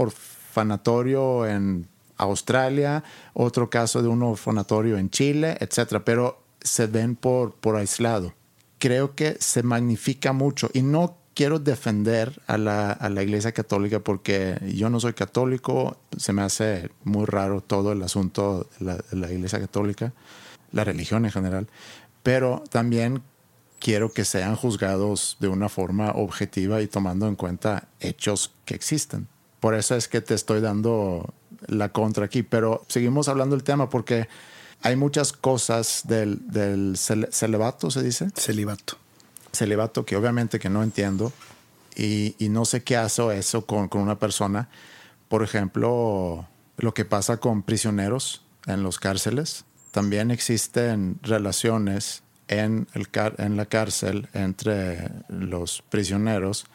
[0.56, 1.88] orfanatorio en
[2.18, 8.34] Australia, otro caso de un orfanatorio en Chile, etcétera, pero se ven por, por aislado.
[8.80, 14.00] Creo que se magnifica mucho y no quiero defender a la, a la Iglesia Católica
[14.00, 18.96] porque yo no soy católico, se me hace muy raro todo el asunto de la,
[18.96, 20.13] de la Iglesia Católica,
[20.72, 21.68] la religión en general,
[22.24, 23.24] pero también
[23.80, 29.28] quiero que sean juzgados de una forma objetiva y tomando en cuenta hechos que existen.
[29.65, 31.34] Por eso es que te estoy dando
[31.65, 34.28] la contra aquí, pero seguimos hablando del tema porque
[34.84, 38.30] hay muchas cosas del, del celibato, se dice.
[38.36, 38.99] Celibato.
[39.51, 41.34] Celibato que obviamente que no entiendo
[41.95, 44.69] y, y no sé qué hace eso con, con una persona.
[45.30, 46.47] Por ejemplo,
[46.78, 49.65] lo que pasa con prisioneros en los cárceles.
[49.89, 53.08] También existen relaciones en, el
[53.39, 56.67] en la cárcel entre los prisioneros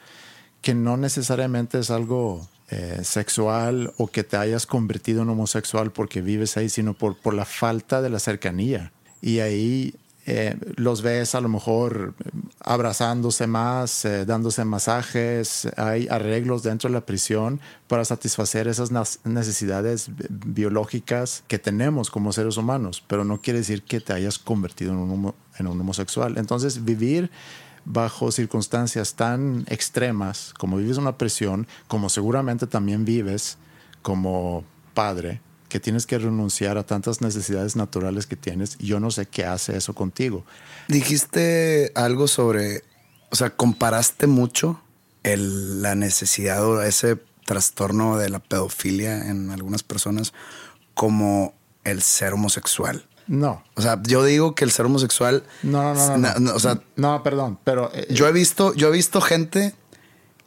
[0.60, 6.22] que no necesariamente es algo eh, sexual o que te hayas convertido en homosexual porque
[6.22, 8.92] vives ahí, sino por, por la falta de la cercanía.
[9.20, 9.94] Y ahí
[10.26, 12.30] eh, los ves a lo mejor eh,
[12.60, 18.92] abrazándose más, dándose masajes, hay arreglos dentro de la prisión para satisfacer esas
[19.24, 24.92] necesidades biológicas que tenemos como seres humanos, pero no quiere decir que te hayas convertido
[24.92, 26.38] en un, en un homosexual.
[26.38, 27.32] Entonces, vivir
[27.84, 33.58] bajo circunstancias tan extremas, como vives una presión, como seguramente también vives
[34.02, 34.64] como
[34.94, 39.44] padre, que tienes que renunciar a tantas necesidades naturales que tienes, yo no sé qué
[39.44, 40.44] hace eso contigo.
[40.88, 42.82] Dijiste algo sobre,
[43.30, 44.80] o sea, comparaste mucho
[45.22, 50.32] el, la necesidad o ese trastorno de la pedofilia en algunas personas
[50.94, 53.06] como el ser homosexual.
[53.30, 53.62] No.
[53.76, 55.44] O sea, yo digo que el ser homosexual.
[55.62, 56.34] No, no, no.
[56.40, 57.88] no, o sea, no perdón, pero.
[57.94, 59.72] Eh, yo he visto, yo he visto gente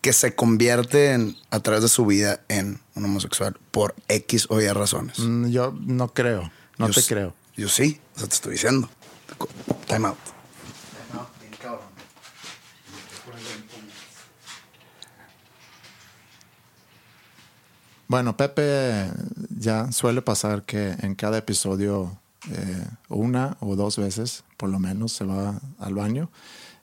[0.02, 4.60] que se convierte en, a través de su vida en un homosexual por X o
[4.60, 5.18] Y razones.
[5.20, 6.52] Mm, yo no creo.
[6.78, 7.34] No te creo.
[7.56, 8.02] Yo sí.
[8.18, 8.90] O sea, te estoy diciendo.
[9.88, 10.18] Time out.
[18.10, 19.10] Bueno, Pepe
[19.58, 22.20] ya suele pasar que en cada episodio
[22.52, 26.30] eh, una o dos veces, por lo menos, se va al baño.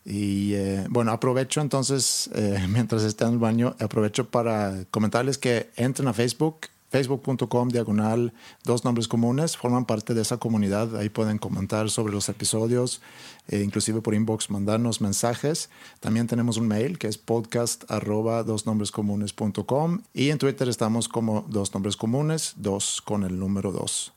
[0.04, 5.70] Y eh, bueno, aprovecho entonces, eh, mientras está en el baño, aprovecho para comentarles que
[5.76, 8.32] entren a Facebook, facebook.com diagonal
[8.64, 13.00] dos nombres comunes, forman parte de esa comunidad, ahí pueden comentar sobre los episodios,
[13.48, 15.70] inclusive por inbox mandarnos mensajes.
[16.00, 21.08] También tenemos un mail que es podcast arroba dos nombres comunes.com y en Twitter estamos
[21.08, 24.12] como dos nombres comunes, dos con el número dos.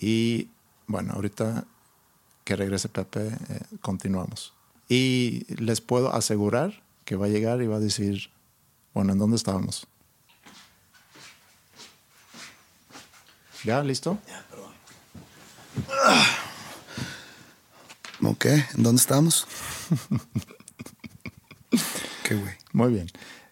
[0.00, 0.48] Y
[0.86, 1.64] bueno, ahorita
[2.44, 4.54] que regrese Pepe, eh, continuamos.
[4.88, 8.30] Y les puedo asegurar que va a llegar y va a decir,
[8.94, 9.86] bueno, ¿en dónde estábamos?
[13.62, 13.84] ¿Ya?
[13.84, 14.18] ¿Listo?
[14.26, 14.72] Ya, perdón.
[18.22, 19.46] Ok, ¿en dónde estábamos?
[22.24, 22.54] Qué güey.
[22.72, 23.06] Muy bien.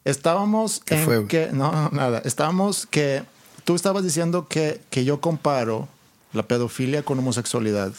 [0.04, 2.22] Estábamos ¿Qué en fue, que, no, no, nada.
[2.24, 3.22] Estábamos que
[3.64, 5.88] tú estabas diciendo que, que yo comparo
[6.32, 7.92] la pedofilia con homosexualidad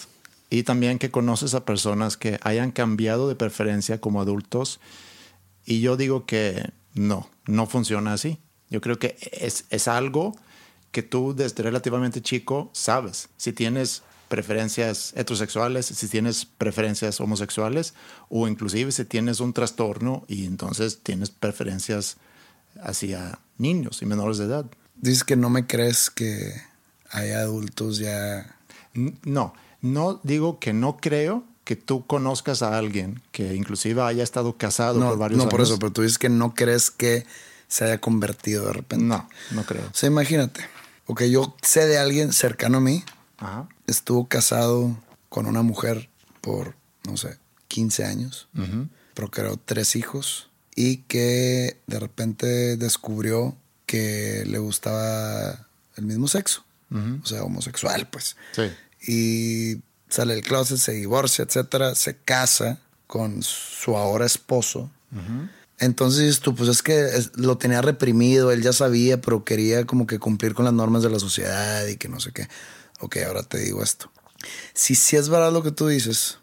[0.50, 4.80] y también que conoces a personas que hayan cambiado de preferencia como adultos
[5.66, 8.40] y yo digo que no, no funciona así.
[8.70, 10.36] Yo creo que es, es algo
[10.92, 13.30] que tú desde relativamente chico sabes.
[13.38, 17.94] Si tienes preferencias heterosexuales, si tienes preferencias homosexuales
[18.30, 22.18] o inclusive si tienes un trastorno y entonces tienes preferencias
[22.82, 24.66] hacia niños y menores de edad.
[24.96, 26.54] Dices que no me crees que
[27.12, 28.56] hay adultos ya.
[29.24, 34.58] No, no digo que no creo que tú conozcas a alguien que inclusive haya estado
[34.58, 35.46] casado por varios años.
[35.46, 37.26] No, por eso, pero tú dices que no crees que
[37.68, 39.06] se haya convertido de repente.
[39.06, 39.86] No, no creo.
[39.86, 40.62] O sea, imagínate.
[41.06, 43.04] Ok, yo sé de alguien cercano a mí.
[43.38, 43.70] Ajá.
[43.88, 44.98] Estuvo casado
[45.30, 46.10] con una mujer
[46.42, 48.48] por, no sé, 15 años.
[49.14, 50.50] Procreó tres hijos.
[50.76, 55.68] Y que de repente descubrió que le gustaba
[55.98, 58.36] el mismo sexo o sea, homosexual, pues.
[58.54, 58.72] Sí.
[59.12, 64.92] Y sale del closet, se divorcia, etcétera, se casa con su ahora esposo.
[65.80, 70.20] Entonces tú, pues es que lo tenía reprimido, él ya sabía, pero quería como que
[70.20, 72.48] cumplir con las normas de la sociedad y que no sé qué.
[73.00, 74.12] Ok, ahora te digo esto.
[74.74, 76.40] Si sí es verdad lo que tú dices,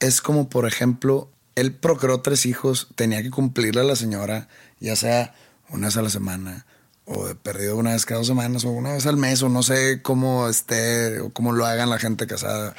[0.00, 4.48] es como, por ejemplo, él procreó tres hijos, tenía que cumplirle a la señora,
[4.80, 5.34] ya sea
[5.68, 6.66] una vez a la semana,
[7.08, 9.62] o de perdido una vez cada dos semanas o una vez al mes o no
[9.62, 12.74] sé cómo esté o cómo lo hagan la gente casada.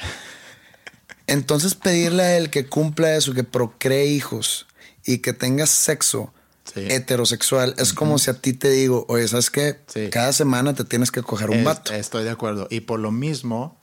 [1.28, 4.68] Entonces pedirle a él que cumpla eso, que procree hijos
[5.06, 6.34] y que tenga sexo
[6.76, 9.80] heterosexual es como si a ti te digo, oye, ¿sabes qué?
[10.12, 11.94] Cada semana te tienes que coger un vato.
[11.94, 12.68] Estoy de acuerdo.
[12.70, 13.79] Y por lo mismo,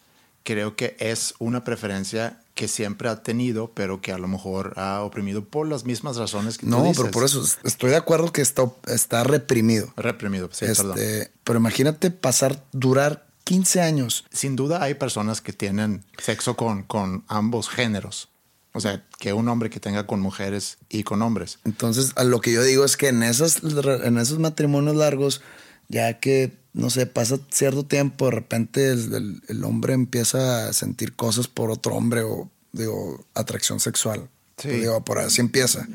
[0.46, 5.02] creo que es una preferencia que siempre ha tenido, pero que a lo mejor ha
[5.02, 6.98] oprimido por las mismas razones que no, tú dices.
[6.98, 9.92] pero por eso estoy de acuerdo que está, está reprimido.
[9.96, 10.98] Reprimido, sí, perdón.
[10.98, 14.24] Este, pero imagínate pasar, durar 15 años.
[14.32, 18.28] Sin duda hay personas que tienen sexo con, con ambos géneros.
[18.72, 21.58] O sea, que un hombre que tenga con mujeres y con hombres.
[21.64, 25.42] Entonces, a lo que yo digo es que en, esas, en esos matrimonios largos,
[25.88, 31.14] ya que, no sé, pasa cierto tiempo, de repente el, el hombre empieza a sentir
[31.14, 34.28] cosas por otro hombre o, digo, atracción sexual.
[34.56, 34.68] Sí.
[34.68, 35.86] Digo, por así empieza.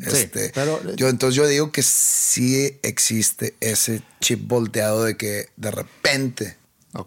[0.00, 5.70] Este, pero, yo, entonces yo digo que sí existe ese chip volteado de que de
[5.70, 6.56] repente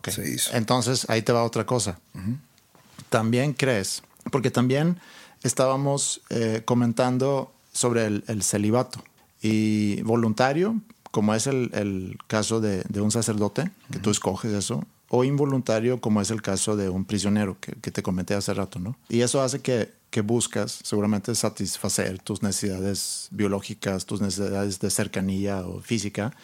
[0.07, 0.55] se hizo.
[0.55, 1.99] Entonces ahí te va otra cosa.
[3.09, 4.99] También crees, porque también
[5.43, 9.03] estábamos eh, comentando sobre el, celibato
[9.41, 10.79] y voluntario,
[11.11, 16.31] como es el, caso de, un sacerdote, que tú escoges eso, o involuntario, como es
[16.31, 18.97] el caso de un prisionero que, que te comenté hace rato, ¿no?
[19.09, 25.65] Y eso hace que que buscas seguramente satisfacer tus necesidades biológicas, tus necesidades de cercanía
[25.65, 26.35] o física,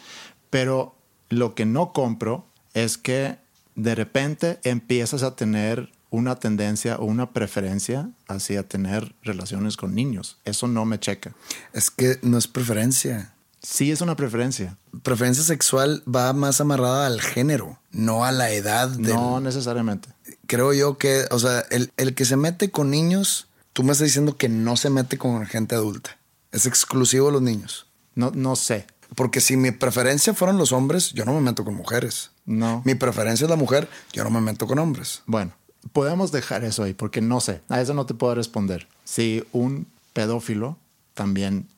[0.50, 0.96] pero
[1.28, 3.36] lo que no compro es que
[3.76, 10.38] de repente empiezas a tener una tendencia o una preferencia hacia tener relaciones con niños.
[10.46, 11.34] Eso no me checa.
[11.74, 13.34] Es que no es preferencia.
[13.62, 14.76] Sí, es una preferencia.
[15.02, 18.90] Preferencia sexual va más amarrada al género, no a la edad.
[18.90, 20.08] No necesariamente.
[20.46, 24.06] Creo yo que, o sea, el, el que se mete con niños Tú me estás
[24.06, 26.18] diciendo que no se mete con gente adulta.
[26.50, 27.86] Es exclusivo de los niños.
[28.16, 28.88] No, no sé.
[29.14, 32.32] Porque si mi preferencia fueran los hombres, yo no me meto con mujeres.
[32.44, 32.82] No.
[32.84, 35.22] Mi preferencia es la mujer, yo no me meto con hombres.
[35.26, 35.52] Bueno,
[35.92, 37.60] podemos dejar eso ahí porque no sé.
[37.68, 38.88] A eso no te puedo responder.
[39.04, 40.76] Si un pedófilo
[41.14, 41.68] también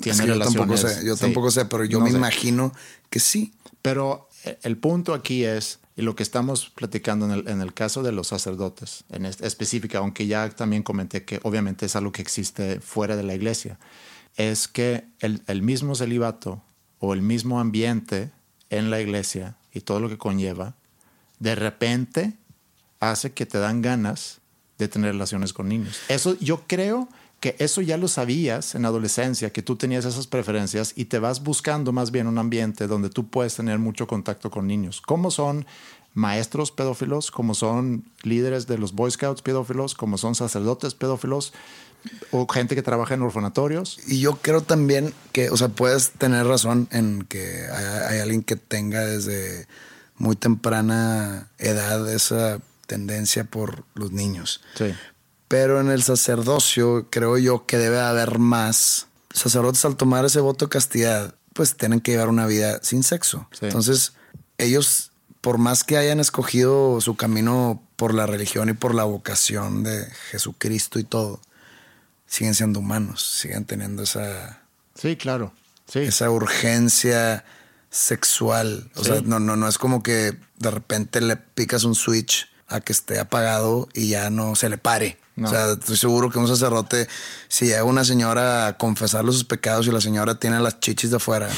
[0.00, 2.72] tiene yo Tampoco sé, yo tampoco sé, pero yo me imagino
[3.08, 3.52] que sí.
[3.82, 7.74] Pero eh, el punto aquí es y lo que estamos platicando en el, en el
[7.74, 12.22] caso de los sacerdotes, en específica, aunque ya también comenté que obviamente es algo que
[12.22, 13.78] existe fuera de la iglesia,
[14.36, 16.62] es que el, el mismo celibato
[17.00, 18.30] o el mismo ambiente
[18.70, 20.74] en la iglesia y todo lo que conlleva,
[21.38, 22.32] de repente
[23.00, 24.38] hace que te dan ganas
[24.78, 25.98] de tener relaciones con niños.
[26.08, 27.08] Eso yo creo
[27.40, 31.42] que eso ya lo sabías en adolescencia, que tú tenías esas preferencias y te vas
[31.42, 35.00] buscando más bien un ambiente donde tú puedes tener mucho contacto con niños.
[35.00, 35.66] ¿Cómo son
[36.12, 37.30] maestros pedófilos?
[37.30, 39.94] ¿Cómo son líderes de los Boy Scouts pedófilos?
[39.94, 41.54] ¿Cómo son sacerdotes pedófilos?
[42.30, 43.98] ¿O gente que trabaja en orfanatorios?
[44.06, 48.42] Y yo creo también que, o sea, puedes tener razón en que hay, hay alguien
[48.42, 49.66] que tenga desde
[50.16, 54.60] muy temprana edad esa tendencia por los niños.
[54.74, 54.92] Sí.
[55.50, 59.08] Pero en el sacerdocio creo yo que debe haber más.
[59.34, 63.48] Sacerdotes al tomar ese voto de castidad, pues tienen que llevar una vida sin sexo.
[63.60, 64.12] Entonces,
[64.58, 65.10] ellos,
[65.40, 70.06] por más que hayan escogido su camino por la religión y por la vocación de
[70.30, 71.40] Jesucristo y todo,
[72.28, 74.62] siguen siendo humanos, siguen teniendo esa...
[74.94, 75.52] Sí, claro.
[75.88, 75.98] Sí.
[75.98, 77.44] Esa urgencia
[77.90, 78.88] sexual.
[78.94, 82.80] O sea, no, no, no es como que de repente le picas un switch a
[82.80, 85.18] que esté apagado y ya no se le pare.
[85.42, 87.08] O sea, estoy seguro que un sacerdote,
[87.48, 91.16] si llega una señora a confesarle sus pecados y la señora tiene las chichis de
[91.16, 91.48] afuera,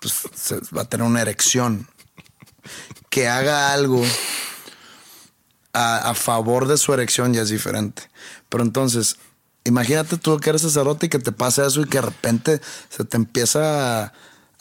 [0.00, 0.14] pues
[0.76, 1.88] va a tener una erección.
[3.08, 4.02] Que haga algo
[5.72, 8.02] a, favor de su erección ya es diferente.
[8.48, 9.16] Pero entonces,
[9.64, 13.04] imagínate tú que eres sacerdote y que te pasa eso y que de repente se
[13.04, 14.12] te empieza a,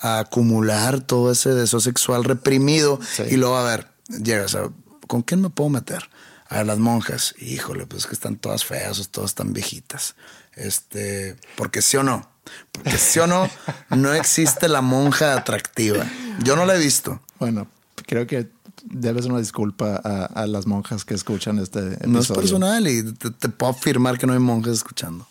[0.02, 4.70] acumular todo ese deseo sexual reprimido y luego a ver, llegas a,
[5.08, 6.10] ¿con quién me puedo meter?
[6.50, 10.16] A las monjas, híjole, pues es que están todas feas, todas están viejitas.
[10.56, 12.28] Este, porque sí o no,
[12.72, 13.50] porque sí o no,
[13.90, 16.06] no existe la monja atractiva.
[16.44, 17.22] Yo no la he visto.
[17.40, 17.68] Bueno,
[18.08, 18.50] creo que
[18.84, 22.08] debes una disculpa a, las monjas que escuchan este episodio.
[22.08, 25.28] No es personal y te, puedo afirmar que no hay monjas escuchando.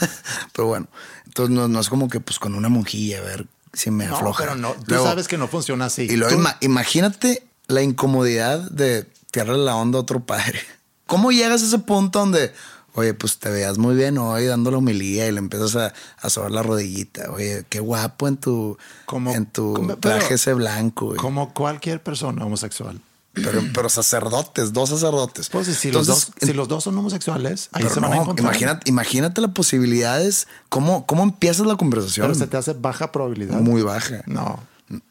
[0.52, 0.86] pero bueno,
[1.26, 4.44] entonces no, es como que pues con una monjilla, a ver si me afloja.
[4.44, 6.02] Pero no, tú sabes que no funciona así.
[6.02, 10.60] Y luego imagínate la incomodidad de tirarle la onda a otro padre.
[11.06, 12.52] ¿Cómo llegas a ese punto donde,
[12.94, 16.30] oye, pues te veas muy bien hoy dando la humilía y le empiezas a, a
[16.30, 17.30] sobar la rodillita?
[17.32, 21.14] Oye, qué guapo en tu, como, en tu traje ese blanco.
[21.16, 23.00] Como cualquier persona homosexual.
[23.32, 25.48] Pero, pero sacerdotes, dos sacerdotes.
[25.50, 28.46] Pues si, los dos, si los dos son homosexuales, ahí se van a encontrar.
[28.46, 30.48] Imagínate, imagínate las posibilidades.
[30.68, 32.26] ¿Cómo, ¿Cómo empiezas la conversación?
[32.26, 33.60] Pero se te hace baja probabilidad.
[33.60, 34.22] Muy baja.
[34.26, 34.69] No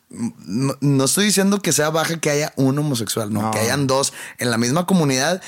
[0.09, 4.49] no, estoy diciendo que sea baja que haya un homosexual, no, que hayan dos en
[4.49, 5.41] la misma comunidad.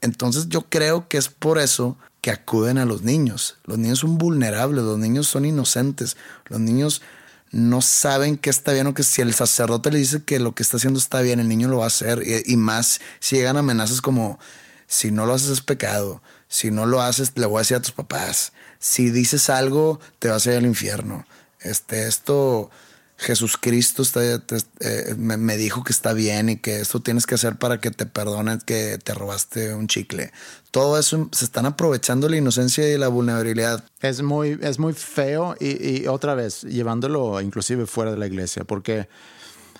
[0.00, 3.56] Entonces yo creo que es por eso que acuden a los niños.
[3.64, 7.02] Los niños son vulnerables, los niños son inocentes, los niños
[7.50, 10.62] no saben qué está bien o que si el sacerdote le dice que lo que
[10.62, 12.22] está haciendo está bien, el niño lo va a hacer.
[12.46, 14.38] Y, más si llegan amenazas como,
[14.86, 17.82] si no lo haces es pecado, si no lo haces le voy a decir a
[17.82, 21.26] tus papás, si dices algo te vas a ir al infierno.
[21.60, 22.70] Este, esto
[23.16, 27.26] Jesús Cristo está- te- eh, me, me dijo que está bien y que esto tienes
[27.26, 30.32] que hacer para que te perdonen que te robaste un chicle.
[30.72, 33.84] Todo eso se están aprovechando la inocencia y la vulnerabilidad.
[34.00, 38.64] Es muy, es muy feo y, y otra vez llevándolo inclusive fuera de la iglesia,
[38.64, 39.08] porque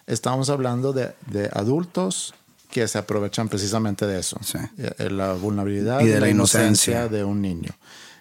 [0.07, 2.35] estamos hablando de, de adultos
[2.71, 4.59] que se aprovechan precisamente de eso, Sí.
[4.79, 7.09] Eh, la vulnerabilidad Y de la inocencia.
[7.09, 7.71] de un niño,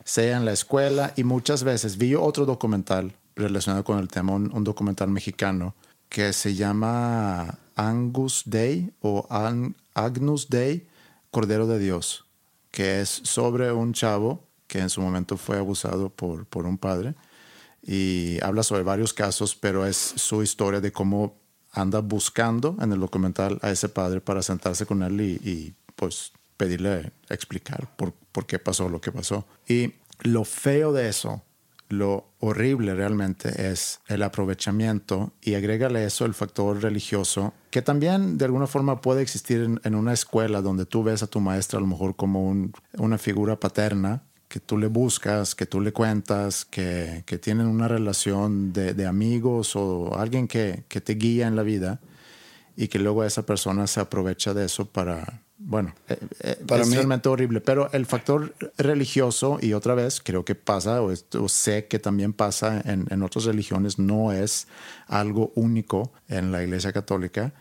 [0.06, 4.64] sea en la escuela y muchas veces vi otro documental relacionado con el tema, un,
[4.64, 5.76] documental mexicano
[6.10, 9.28] que se llama Angus Day o
[9.94, 10.88] Agnus Day,
[11.32, 12.26] Cordero de Dios,
[12.72, 17.16] que es sobre un chavo que en su momento fue abusado por, por un padre
[17.82, 21.36] y habla sobre varios casos, pero es su historia de cómo
[21.72, 26.32] anda buscando en el documental a ese padre para sentarse con él y, y, pues
[26.58, 29.46] pedirle explicar por, por qué pasó lo que pasó.
[29.68, 31.42] Y lo feo de eso,
[31.90, 38.46] lo horrible realmente es el aprovechamiento y agrégale eso el factor religioso, que también de
[38.46, 41.88] alguna forma puede existir en, una escuela donde tú ves a tu maestra a lo
[41.88, 47.24] mejor como un- una figura paterna que tú le buscas, que tú le cuentas, que,
[47.42, 52.00] tienen una relación de, amigos o alguien que te guía en la vida
[52.76, 56.90] y que luego esa persona se aprovecha de eso para, bueno, eh, eh, Para es
[56.90, 61.14] mí- realmente horrible, pero el factor religioso, y otra vez creo que pasa, o,
[61.48, 64.68] sé que también pasa en, en otras religiones, no es
[65.08, 67.54] algo único en la Iglesia Católica,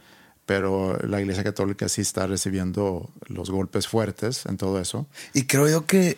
[0.46, 5.06] pero la Iglesia Católica sí está recibiendo los golpes fuertes en todo eso.
[5.32, 6.16] Y creo yo que,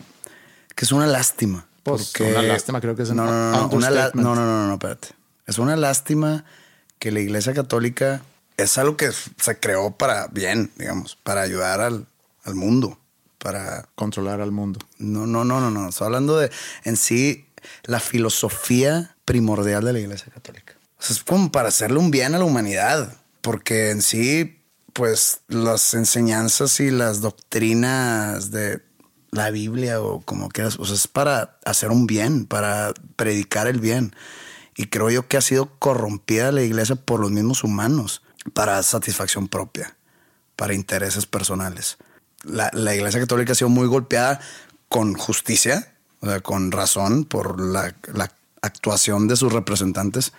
[0.75, 1.67] que es una lástima.
[1.83, 4.47] Pues, porque- una lástima, creo que es no, no, no, no, una la- no, no,
[4.47, 5.09] no, no, espérate.
[5.47, 6.45] Es una lástima
[6.99, 8.23] que la iglesia católica
[8.57, 12.07] es algo que se creó para bien, digamos, para ayudar al,
[12.45, 12.99] al mundo,
[13.39, 13.89] para...
[13.95, 14.81] Controlar al mundo.
[14.99, 15.89] No, no, no, no, no.
[15.89, 16.51] Estoy hablando de
[16.85, 17.47] en sí
[17.85, 20.75] la filosofía primordial de la iglesia católica.
[20.99, 24.61] O sea, es como para hacerle un bien a la humanidad, porque en sí,
[24.93, 28.81] pues las enseñanzas y las doctrinas de
[29.31, 33.81] la Biblia o como quieras, o sea, es para hacer un bien, para predicar el
[33.81, 34.15] bien.
[34.77, 39.49] Y creo yo que ha sido corrompida la iglesia por los mismos humanos para satisfacción
[39.49, 39.97] propia,
[40.57, 41.97] para intereses personales.
[42.43, 44.41] La, la iglesia católica ha sido muy golpeada
[44.89, 48.31] con justicia, o sea, con razón por la, la
[48.63, 50.33] actuación de sus representantes.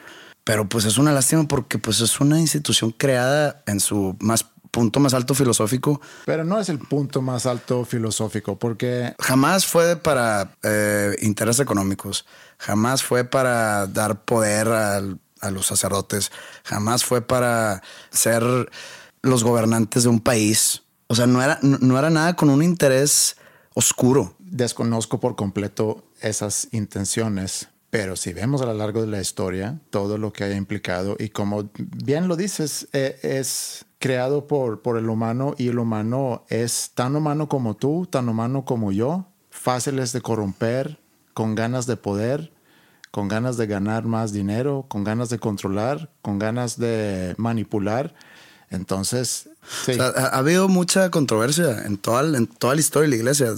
[0.43, 4.99] Pero pues es una lástima porque pues es una institución creada en su más punto
[4.99, 6.01] más alto filosófico.
[6.25, 12.25] Pero no es el punto más alto filosófico, porque Jamás fue para eh, intereses económicos,
[12.59, 16.31] jamás fue para dar poder al- a los sacerdotes,
[16.63, 17.81] jamás fue para
[18.11, 18.43] ser
[19.21, 20.83] los gobernantes de un país.
[21.07, 23.37] O sea, no era, no, era nada con un interés
[23.73, 24.35] oscuro.
[24.39, 30.17] desconozco por completo esas intenciones, pero si vemos a lo largo de la historia todo
[30.17, 35.09] lo que haya implicado y como bien lo dices, eh, es creado por, por el
[35.09, 40.21] humano y el humano es tan humano como tú, tan humano como yo, fáciles de
[40.21, 40.99] corromper,
[41.33, 42.51] con ganas de poder,
[43.15, 48.13] con ganas de ganar más dinero, con ganas de controlar, con ganas de manipular.
[48.69, 49.47] Entonces,
[49.85, 49.91] sí.
[49.91, 53.09] O sea, ha, ha habido mucha controversia en toda, la- en toda la historia de
[53.11, 53.53] la iglesia,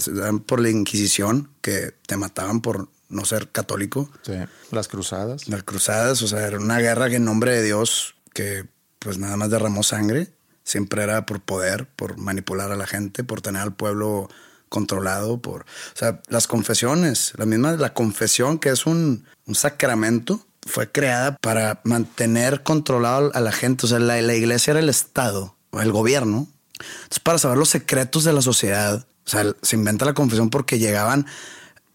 [0.46, 4.08] por la Inquisición, que te mataban por no ser católico.
[4.22, 4.34] sí,
[4.70, 5.48] las cruzadas.
[5.48, 8.64] Las cruzadas, o sea, era una guerra que en nombre de Dios, que
[9.00, 10.28] pues nada más derramó sangre,
[10.62, 14.28] siempre era por poder, por manipular a la gente, por tener al pueblo
[14.68, 20.44] controlado, por, o sea, las confesiones, la misma, la confesión que es un, un sacramento,
[20.66, 24.88] fue creada para mantener controlado a la gente, o sea, la, la iglesia era el
[24.88, 26.48] Estado, el gobierno,
[26.78, 30.78] entonces para saber los secretos de la sociedad, o sea, se inventa la confesión porque
[30.78, 31.26] llegaban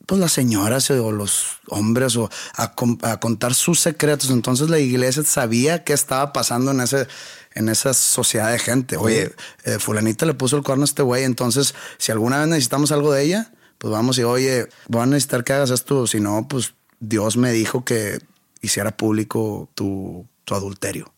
[0.06, 4.30] pues las señoras o los hombres o a contar sus secretos.
[4.30, 7.08] Entonces la iglesia sabía qué estaba pasando en ese
[7.56, 8.98] en esa sociedad de gente.
[8.98, 9.34] Oye,
[9.64, 13.12] eh, fulanita le puso el cuerno a este güey, entonces si alguna vez necesitamos algo
[13.12, 16.74] de ella, pues vamos y oye, voy a necesitar que hagas esto, si no, pues
[17.00, 18.20] Dios me dijo que
[18.62, 21.14] hiciera público tu, tu adulterio.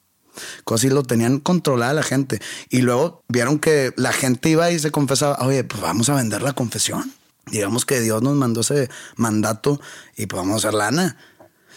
[0.63, 2.41] Cosas así lo tenían controlada la gente.
[2.69, 6.41] Y luego vieron que la gente iba y se confesaba, oye, pues vamos a vender
[6.41, 7.13] la confesión.
[7.47, 9.79] Digamos que Dios nos mandó ese mandato
[10.17, 11.17] y pues vamos a hacer lana.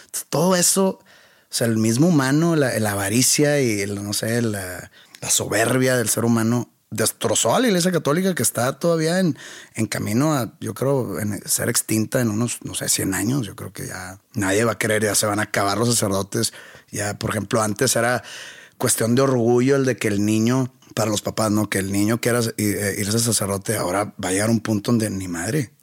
[0.05, 0.99] Entonces, todo eso,
[1.51, 4.91] o sea, el mismo humano, la, la avaricia y el, no sé, la,
[5.29, 9.37] soberbia del ser humano destrozó a la iglesia católica que está todavía en,
[9.73, 13.47] en camino a, yo creo, en ser extinta en unos, no sé, 100 años.
[13.47, 16.53] Yo creo que ya nadie va a querer, ya se van a acabar los sacerdotes.
[16.91, 18.23] Ya, por ejemplo, antes era
[18.77, 21.69] cuestión de orgullo el de que el niño, para los papás, ¿no?
[21.69, 25.27] Que el niño quiera eh, irse sacerdote, ahora va a llegar un punto donde ni
[25.27, 25.73] madre.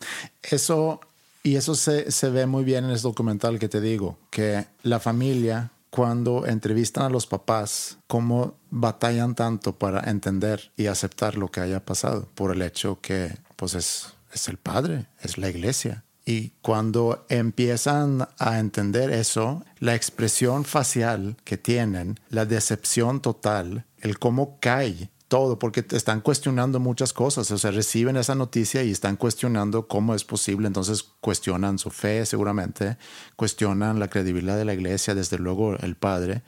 [0.43, 1.01] Eso,
[1.47, 4.99] y eso se, se ve muy bien en ese documental que te digo, que la
[4.99, 11.61] familia cuando entrevistan a los papás, cómo batallan tanto para entender y aceptar lo que
[11.61, 16.03] haya pasado por el hecho que pues es, es el padre, es la iglesia.
[16.25, 24.19] Y cuando empiezan a entender eso, la expresión facial que tienen, la decepción total, el
[24.19, 29.17] cómo cae todo, porque están cuestionando muchas cosas, o sea, reciben esa noticia y están
[29.17, 32.97] cuestionando cómo es posible, entonces cuestionan su fe seguramente,
[33.35, 36.43] cuestionan la credibilidad de la iglesia, desde luego el padre,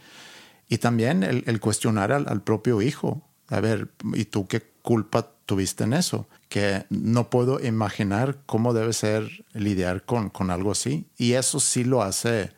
[0.68, 5.84] y también el, cuestionar al, al, propio hijo, a ver, ¿y tú qué culpa tuviste
[5.84, 6.28] en eso?
[6.48, 11.84] Que no puedo imaginar cómo debe ser lidiar con, con algo así, y eso sí
[11.84, 12.52] lo hace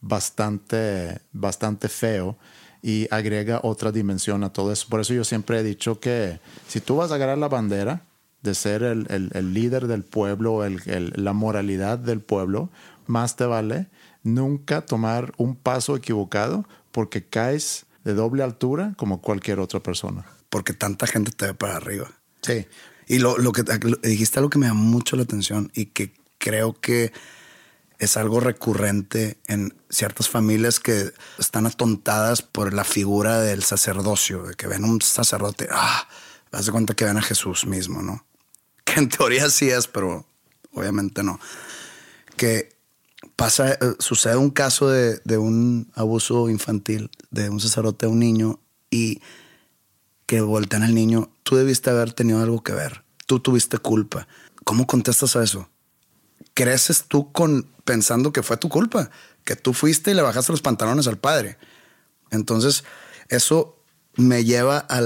[0.00, 2.36] bastante, bastante feo
[2.82, 4.86] y agrega otra dimensión a todo eso.
[4.88, 8.02] Por eso yo siempre he dicho que si tú vas a agarrar la bandera
[8.42, 12.70] de ser el, el, líder del pueblo, el, la moralidad del pueblo,
[13.06, 13.86] más te vale
[14.24, 20.26] nunca tomar un paso equivocado porque caes de doble altura como cualquier otra persona.
[20.50, 22.10] Porque tanta gente te ve para arriba.
[22.42, 22.66] Sí.
[23.06, 23.62] Y lo, lo que
[24.02, 27.12] dijiste algo que me da mucho la atención y que creo que
[28.04, 34.54] es algo recurrente en ciertas familias que están atontadas por la figura del sacerdocio, de
[34.54, 36.08] que ven un sacerdote, ah,
[36.50, 38.26] haz de cuenta que ven a Jesús mismo, ¿no?
[38.84, 40.26] Que en teoría sí es, pero
[40.72, 41.38] obviamente no.
[42.36, 42.76] Que
[43.36, 48.18] pasa, eh, sucede un caso de, de un abuso infantil de un sacerdote a un
[48.18, 48.58] niño
[48.90, 49.22] y
[50.26, 54.26] que voltean al niño, tú debiste haber tenido algo que ver, tú tuviste culpa.
[54.64, 55.68] ¿Cómo contestas a eso?
[56.54, 59.10] Creces tú con pensando que fue tu culpa,
[59.44, 61.58] que tú fuiste y le bajaste los pantalones al padre.
[62.30, 62.84] Entonces,
[63.28, 63.78] eso
[64.14, 65.00] me lleva a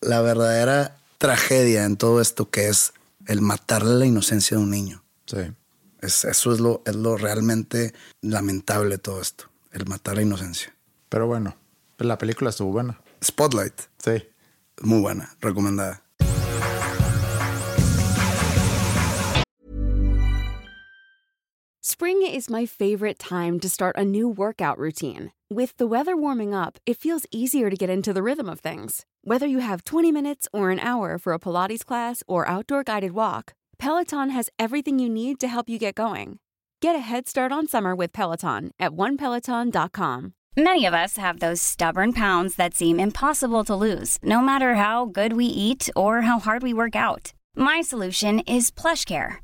[0.00, 2.92] la verdadera tragedia en todo esto, que es
[3.26, 5.02] el matarle la inocencia de un niño.
[5.26, 5.52] Sí.
[6.00, 10.74] Es, eso es lo, es lo realmente lamentable de todo esto, el matar la inocencia.
[11.08, 11.56] Pero bueno,
[11.98, 13.00] la película estuvo buena.
[13.22, 13.74] Spotlight.
[13.98, 14.22] Sí.
[14.82, 16.03] Muy buena, recomendada.
[21.94, 25.30] Spring is my favorite time to start a new workout routine.
[25.48, 29.06] With the weather warming up, it feels easier to get into the rhythm of things.
[29.22, 33.12] Whether you have 20 minutes or an hour for a Pilates class or outdoor guided
[33.12, 36.40] walk, Peloton has everything you need to help you get going.
[36.82, 40.34] Get a head start on summer with Peloton at onepeloton.com.
[40.56, 45.04] Many of us have those stubborn pounds that seem impossible to lose, no matter how
[45.04, 47.32] good we eat or how hard we work out.
[47.54, 49.43] My solution is PlushCare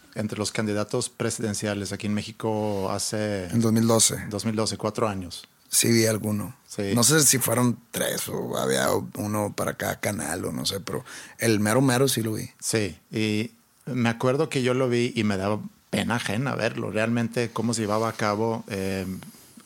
[0.15, 3.45] entre los candidatos presidenciales aquí en México hace...
[3.45, 4.27] En 2012.
[4.29, 5.47] 2012, cuatro años.
[5.69, 6.53] Sí, vi alguno.
[6.93, 11.05] No sé si fueron tres o había uno para cada canal o no sé, pero
[11.37, 12.49] el mero mero sí lo vi.
[12.59, 13.51] Sí, y
[13.85, 16.91] me acuerdo que yo lo vi y me daba pena ajena verlo.
[16.91, 19.05] Realmente cómo se llevaba a cabo, eh,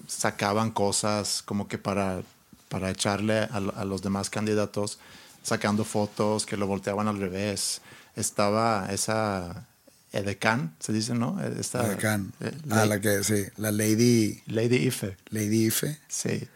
[0.08, 2.22] sacaban cosas como que para,
[2.70, 5.00] para echarle a, a los demás candidatos,
[5.42, 7.82] sacando fotos que lo volteaban al revés.
[8.16, 9.68] Estaba esa
[10.16, 11.42] Edecán, se dice, ¿no?
[11.42, 12.34] Esta, Edecán.
[12.40, 14.42] Eh, ah, la que, sí, la Lady...
[14.48, 15.18] Lady Ife.
[15.30, 15.98] Lady Ife.
[16.08, 16.48] Sí.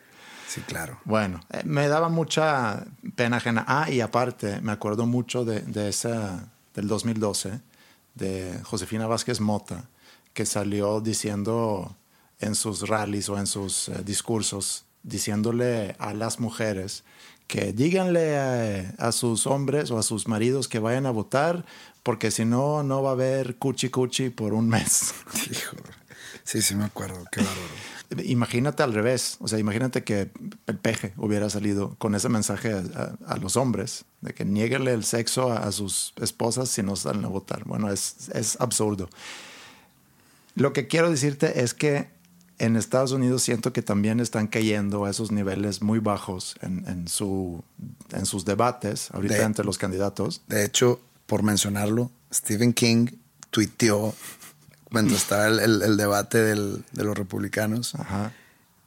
[0.48, 1.00] Sí, claro.
[1.06, 2.86] Bueno, eh, me daba mucha
[3.16, 3.66] pena ajena.
[3.68, 7.60] Ah, y aparte, me acuerdo mucho de, de esa, del 2012,
[8.16, 9.90] de Josefina Vázquez Mota,
[10.34, 11.96] que salió diciendo
[12.40, 17.04] en sus rallies o en sus eh, discursos, diciéndole a las mujeres
[17.50, 21.66] que díganle a, sus hombres o a sus maridos que vayan a votar,
[22.04, 25.14] porque si no, no va a haber cuchi cuchi por un mes.
[26.44, 28.24] Sí, sí me acuerdo, qué bárbaro.
[28.24, 30.32] Imagínate al revés, o sea, imagínate que
[30.66, 35.52] el peje hubiera salido con ese mensaje a, los hombres, de que nieguenle el sexo
[35.52, 37.66] a, sus esposas si no salen a votar.
[37.66, 39.10] Bueno, es, es absurdo.
[40.56, 42.10] Lo que quiero decirte es que
[42.60, 47.64] en Estados Unidos siento que también están cayendo a esos niveles muy bajos en, su,
[48.12, 50.42] en sus debates ahorita entre los candidatos.
[50.48, 53.06] De hecho, por mencionarlo, Stephen King
[53.52, 54.14] tuiteó
[54.92, 57.94] cuando estaba el, debate de los republicanos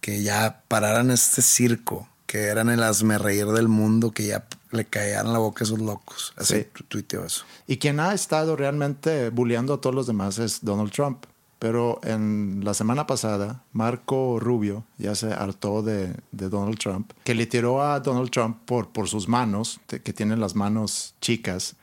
[0.01, 4.85] que ya pararan este circo, que eran el asme reír del mundo, que ya le
[4.85, 6.35] caían la boca a esos locos.
[6.37, 7.45] Así tuiteó eso.
[7.69, 11.25] Y quien ha estado realmente bulleando a todos los demás es Donald Trump
[11.63, 17.37] pero en la semana pasada, Marco Rubio ya se hartó de, de Donald Trump, que
[17.37, 21.77] le tiró a Donald Trump por, por sus manos, que tienen las manos chicas,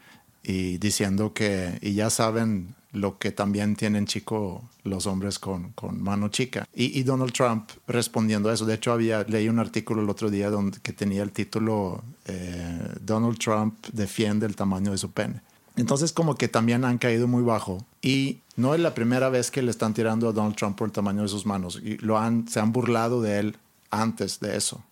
[0.49, 6.01] y diciendo que, y ya saben lo que también tienen chico los hombres con, con
[6.01, 6.67] mano chica.
[6.73, 10.49] Y, Donald Trump respondiendo a eso, de hecho había leí un artículo el otro día
[10.49, 15.41] donde, que tenía el título eh, Donald Trump defiende el tamaño de su pene.
[15.75, 19.61] Entonces como que también han caído muy bajo y no es la primera vez que
[19.61, 22.47] le están tirando a Donald Trump por el tamaño de sus manos y lo han,
[22.47, 23.57] se han burlado de él
[23.91, 24.83] antes de eso.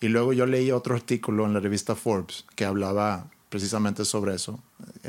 [0.00, 4.60] Y luego yo leí otro artículo en la revista Forbes que hablaba precisamente sobre eso.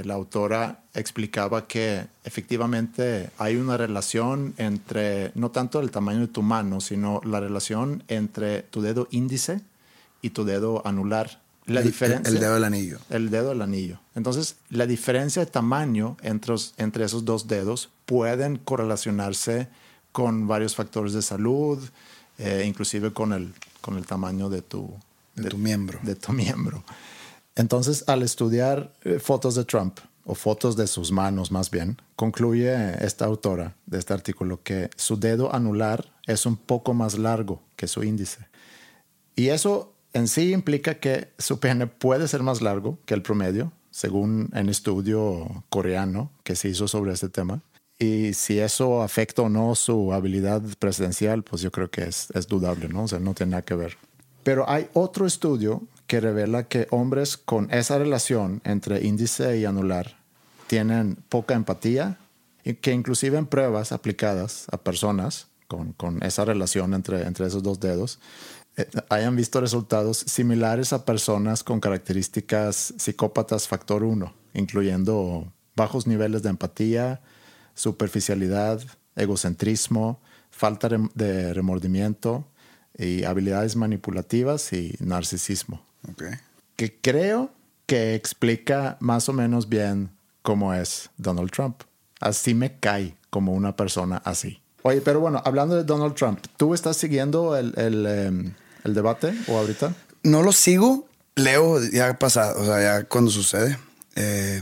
[0.05, 6.43] La autora explicaba que efectivamente hay una relación entre, no tanto el tamaño de tu
[6.43, 9.59] mano, sino la relación entre tu dedo índice
[10.21, 11.41] y tu dedo anular.
[11.65, 12.99] La el, diferencia, el dedo del anillo.
[13.09, 13.99] El dedo del anillo.
[14.15, 19.67] Entonces, la diferencia de tamaño entre, entre esos dos dedos pueden correlacionarse
[20.13, 21.83] con varios factores de salud,
[22.37, 24.89] eh, inclusive con el, con el tamaño de tu,
[25.35, 25.99] de, de tu miembro.
[26.01, 26.85] De tu miembro.
[27.57, 33.03] Entonces, al estudiar eh, fotos de Trump, o fotos de sus manos más bien, concluye
[33.03, 37.87] esta autora de este artículo que su dedo anular es un poco más largo que
[37.87, 38.45] su índice.
[39.37, 43.71] Y eso en sí implica que su pene puede ser más largo que el promedio,
[43.89, 47.61] según un estudio coreano que se hizo sobre este tema.
[47.97, 52.47] Y si eso afecta o no su habilidad presidencial, pues yo creo que es, es
[52.47, 53.03] dudable, ¿no?
[53.03, 53.97] O sea, no tiene nada que ver.
[54.43, 60.17] Pero hay otro estudio que revela que hombres con esa relación entre índice y anular
[60.67, 62.17] tienen poca empatía
[62.63, 67.61] y que inclusive en pruebas aplicadas a personas con, con esa relación entre, entre esos
[67.61, 68.19] dos dedos,
[68.77, 76.43] eh, hayan visto resultados similares a personas con características psicópatas factor 1, incluyendo bajos niveles
[76.43, 77.21] de empatía,
[77.73, 78.81] superficialidad,
[79.15, 82.47] egocentrismo, falta de remordimiento
[82.97, 85.86] y habilidades manipulativas y narcisismo.
[86.11, 86.33] Okay.
[86.75, 87.51] Que creo
[87.85, 91.81] que explica más o menos bien cómo es Donald Trump.
[92.19, 94.61] Así me cae como una persona así.
[94.83, 99.57] Oye, pero bueno, hablando de Donald Trump, ¿tú estás siguiendo el, el, el debate o
[99.57, 99.93] ahorita?
[100.23, 103.77] No lo sigo, leo ya pasado, o sea, ya cuando sucede.
[104.15, 104.61] Eh,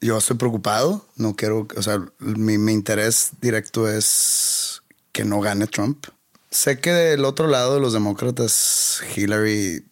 [0.00, 4.82] yo estoy preocupado, no quiero, o sea, mi, mi interés directo es
[5.12, 6.06] que no gane Trump.
[6.50, 9.84] Sé que del otro lado de los demócratas, Hillary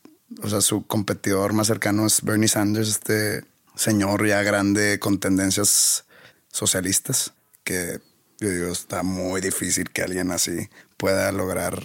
[0.43, 6.05] o sea, su competidor más cercano es Bernie Sanders, este señor ya grande con tendencias
[6.51, 7.33] socialistas,
[7.65, 8.01] que
[8.41, 11.83] yo digo, está muy difícil que alguien así pueda lograr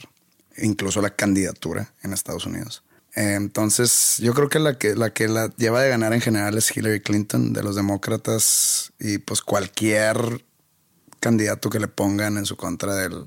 [0.58, 2.84] incluso la candidatura en Estados Unidos.
[3.14, 6.76] Entonces, yo creo que la que la que la lleva de ganar en general es
[6.76, 10.46] Hillary Clinton de los demócratas y pues cualquier
[11.20, 13.26] candidato que le pongan en su contra del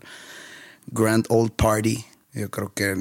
[0.86, 2.94] Grand Old Party, yo creo que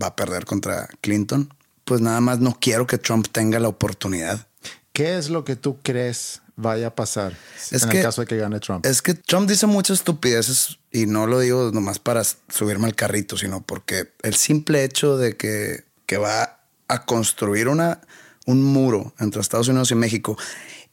[0.00, 1.52] va a perder contra Clinton
[1.84, 4.46] pues nada más no quiero que Trump tenga la oportunidad.
[4.92, 7.36] ¿Qué es lo que tú crees vaya a pasar
[7.70, 8.86] en el caso de que gane Trump?
[8.86, 13.36] Es que Trump dice muchas estupideces y no lo digo nomás para subirme al carrito,
[13.36, 18.00] sino porque el simple hecho de que, que va a construir una,
[18.46, 20.38] un muro entre Estados Unidos y México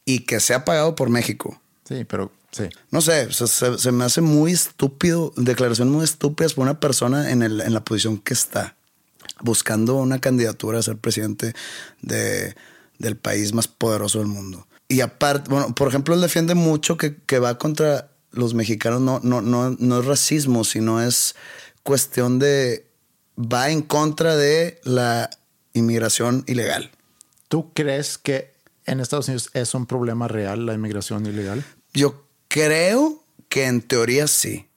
[0.04, 1.60] y que sea pagado por México.
[1.84, 2.68] Sí, pero sí.
[2.90, 7.42] No sé, se, se, me hace muy estúpido, declaración muy estúpida por una persona en,
[7.42, 8.76] el, en la posición que está
[9.40, 11.54] buscando una candidatura a ser presidente
[12.00, 12.54] de,
[12.98, 14.66] del país más poderoso del mundo.
[14.88, 19.20] Y aparte, bueno, por ejemplo, él defiende mucho que, que va contra los mexicanos, no,
[19.22, 21.34] no, no, no es racismo, sino es
[21.82, 22.86] cuestión de,
[23.38, 25.30] va en contra de la
[25.72, 26.90] inmigración ilegal.
[27.48, 28.54] ¿Tú crees que
[28.86, 31.64] en Estados Unidos es un problema real la inmigración ilegal?
[31.92, 34.68] Yo creo que en teoría sí.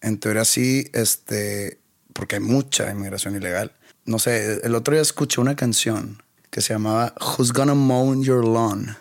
[0.00, 1.78] En teoría sí, este,
[2.12, 3.72] porque hay mucha inmigración ilegal
[4.04, 8.44] no sé, el otro día escuché una canción que se llamaba Who's Gonna Mow Your
[8.44, 8.96] Lawn,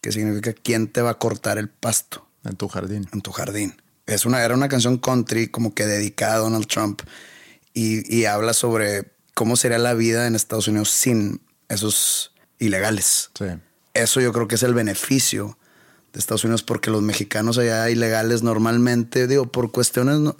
[0.00, 2.26] que significa quién te va a cortar el pasto.
[2.44, 3.08] En tu jardín.
[3.12, 3.74] En tu jardín.
[4.06, 7.02] Es una, era una canción country como que dedicada a Donald Trump
[7.74, 13.30] y, y habla sobre cómo sería la vida en Estados Unidos sin esos ilegales.
[13.36, 13.44] Sí.
[13.92, 15.58] Eso yo creo que es el beneficio
[16.12, 20.18] de Estados Unidos porque los mexicanos allá ilegales normalmente, digo, por cuestiones...
[20.20, 20.36] No,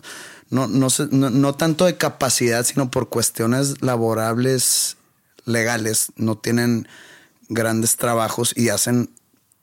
[0.50, 4.96] no, no, no, tanto de capacidad, sino por cuestiones laborables
[5.44, 6.88] legales, no tienen
[7.48, 9.10] grandes trabajos y hacen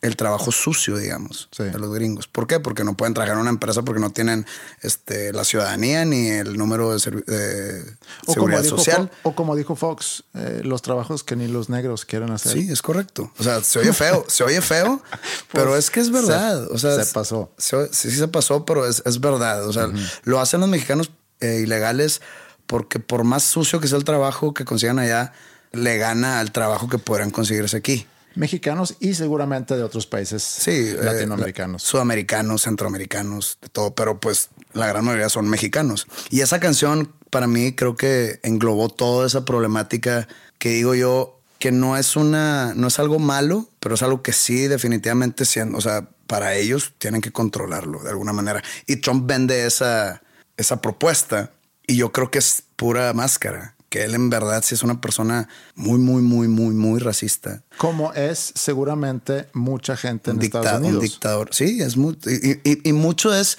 [0.06, 1.64] el trabajo sucio, digamos, Sí.
[1.64, 2.28] de los gringos.
[2.28, 2.60] ¿Por qué?
[2.60, 4.45] Porque no pueden trabajar en una empresa porque no tienen
[4.82, 7.84] este, la ciudadanía ni el número de, de
[8.28, 9.10] O seguridad social.
[9.24, 12.53] O como dijo Fox, eh, los trabajos que ni los negros quieren hacer.
[12.53, 13.32] Sí, es correcto.
[13.39, 15.01] O sea, se oye feo, se oye feo,
[15.51, 16.68] pero es que es verdad.
[16.68, 17.51] se- o sea, se pasó.
[17.58, 19.68] se- sí, sí se pasó, pero es, es verdad.
[19.68, 19.89] O sea,
[20.24, 22.22] lo hacen los mexicanos eh, ilegales
[22.68, 25.34] porque por más sucio que sea el trabajo que consigan allá,
[25.72, 28.08] le gana al trabajo que podrán conseguirse aquí.
[28.36, 31.83] Mexicanos y seguramente de otros países Sí, eh, latinoamericanos.
[31.83, 36.07] sudamericanos, centroamericanos, de todo, pero pues la gran mayoría son mexicanos.
[36.29, 40.27] Y esa canción para mí creo que englobó toda esa problemática
[40.57, 44.33] que digo yo que no es una no es algo malo, pero es algo que
[44.33, 48.63] sí definitivamente siendo, o sea, para ellos tienen que controlarlo de alguna manera.
[48.88, 50.21] Y Trump vende esa
[50.57, 51.51] esa propuesta
[51.88, 55.47] y yo creo que es pura máscara, que él en verdad sí es una persona
[55.75, 60.77] muy muy muy muy muy racista Como es seguramente mucha gente en un, Estados dicta-
[60.79, 61.03] un Unidos.
[61.03, 61.49] dictador.
[61.53, 63.57] Sí, es muy, y, y- y mucho es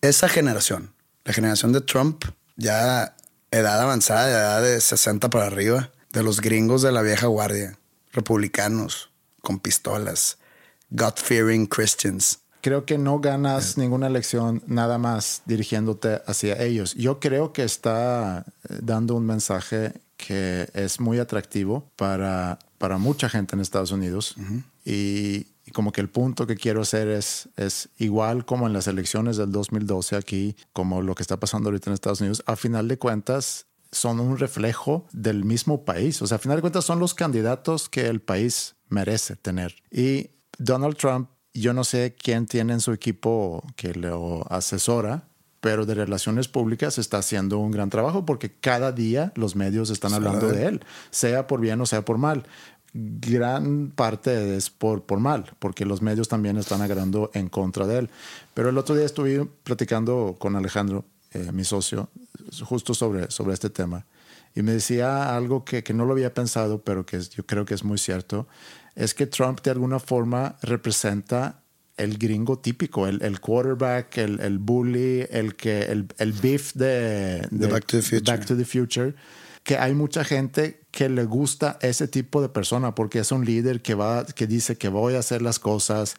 [0.00, 0.92] esa generación,
[1.24, 2.24] la generación de Trump,
[2.56, 3.14] ya
[3.50, 7.78] edad avanzada, edad de 60 para arriba, de los gringos de la vieja guardia,
[8.12, 9.10] republicanos
[9.42, 10.38] con pistolas,
[10.90, 12.38] God-fearing Christians.
[12.62, 16.94] Creo que no ganas ninguna elección nada más dirigiéndote hacia ellos.
[16.94, 23.28] Yo creo que está eh, dando un mensaje que es muy atractivo para, para mucha
[23.28, 24.36] gente en Estados Unidos.
[24.84, 28.86] y, y como que el punto que quiero hacer es, es igual como en las
[28.86, 32.42] elecciones del 2012 aquí, como lo que está pasando ahorita en Estados Unidos.
[32.46, 36.20] A final de cuentas, son un reflejo del mismo país.
[36.22, 39.76] O sea, a final de cuentas son los candidatos que el país merece tener.
[39.90, 45.24] Y Donald Trump, yo no sé quién tiene en su equipo que lo asesora,
[45.60, 50.12] pero de relaciones públicas está haciendo un gran trabajo porque cada día los medios están
[50.12, 52.44] hablando de él, sea por bien o sea por mal.
[52.94, 58.00] Gran parte es por, por mal, porque los medios también están agarrando en contra de
[58.00, 58.10] él.
[58.52, 62.10] Pero el otro día estuve platicando con Alejandro, eh, mi socio,
[62.64, 64.04] justo sobre, sobre este tema.
[64.54, 67.64] Y me decía algo que, que no lo había pensado, pero que es- yo creo
[67.64, 68.46] que es muy cierto.
[68.94, 71.62] Es que Trump de alguna forma representa
[71.96, 77.46] el gringo típico, el, el quarterback, el, el bully, el, que, el, el beef de,
[77.50, 78.20] De Back to the Future.
[78.36, 79.14] Back to the Future,
[79.62, 83.80] que hay mucha gente que le gusta ese tipo de persona porque es un líder
[83.80, 86.16] que va, que dice que voy a hacer las cosas,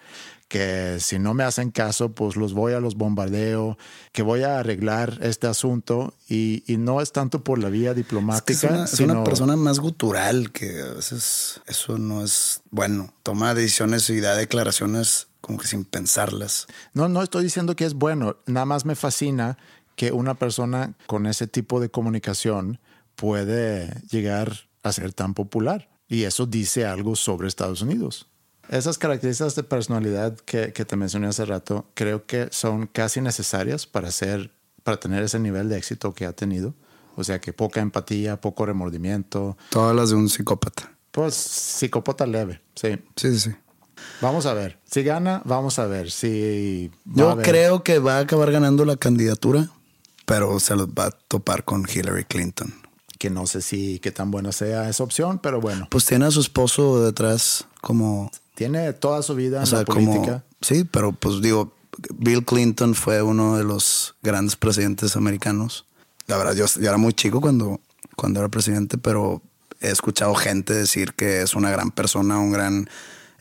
[0.53, 3.75] que si no me hacen caso, pues los voy a los bombardeo,
[4.11, 7.95] que voy a arreglar este asunto y, y no es tanto por la vía Es,
[7.95, 12.23] que diplomática, es una, es sino una persona más gutural que a veces eso no
[12.23, 13.15] es bueno.
[13.23, 16.67] Toma decisiones y da declaraciones como que sin pensarlas.
[16.93, 19.57] No, no estoy diciendo que es bueno, nada más me fascina
[19.95, 22.79] que una persona con ese tipo de comunicación
[23.15, 25.89] puede llegar a ser tan popular.
[26.07, 28.27] Y eso dice algo sobre Estados Unidos.
[28.69, 33.85] Esas características de personalidad que, que te mencioné hace rato, creo que son casi necesarias
[33.85, 34.51] para ser,
[34.83, 36.73] para tener ese nivel de éxito que ha tenido.
[37.15, 40.91] O sea que poca empatía, poco remordimiento, Todas las de un psicópata.
[41.11, 42.97] pues psicópata leve, sí.
[43.15, 43.55] Sí, sí, sí.
[44.21, 44.79] Vamos a ver.
[44.89, 46.09] Si gana, vamos a ver.
[46.09, 49.69] Si a Yo creo que va a acabar ganando la candidatura,
[50.25, 52.73] pero se los va a topar con Hillary Clinton.
[53.19, 56.31] que no sé si qué tan buena sea esa opción, pero bueno, Pues tiene a
[56.31, 58.31] su esposo detrás como...
[58.55, 60.05] tiene toda su vida O en sea, la como...
[60.11, 60.43] política.
[60.61, 61.75] Sí, pero pues digo,
[62.13, 65.85] Bill Clinton fue uno de los grandes presidentes americanos.
[66.27, 67.81] La verdad, yo, yo era muy chico cuando,
[68.15, 69.41] cuando era presidente, pero
[69.81, 72.89] he escuchado gente decir que es una gran persona, un gran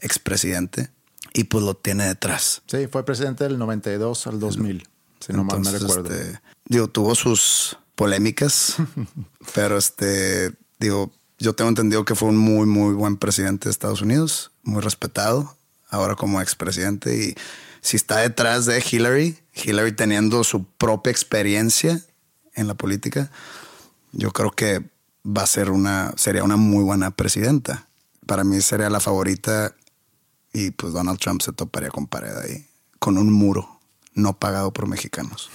[0.01, 0.91] expresidente,
[1.33, 2.63] y pues lo tiene detrás.
[2.67, 4.89] Sí, fue presidente del 92 al 2000,
[5.21, 6.13] si no mal me Entonces, recuerdo.
[6.13, 8.77] este, digo, tuvo sus polémicas,
[9.55, 14.01] pero este, digo, yo tengo entendido que fue un muy, muy buen presidente de Estados
[14.01, 15.57] Unidos, muy respetado,
[15.91, 17.17] ahora como expresidente.
[17.17, 17.35] Y
[17.81, 22.01] si está detrás de Hillary, Hillary teniendo su propia experiencia
[22.55, 23.31] en la política,
[24.13, 24.89] yo creo que
[25.27, 27.89] va a ser una, sería una muy buena presidenta.
[28.25, 29.75] Para mí sería la favorita
[30.53, 32.67] y pues Donald Trump se toparía con pared ahí,
[33.01, 33.81] con un muro
[34.15, 35.51] no pagado por mexicanos.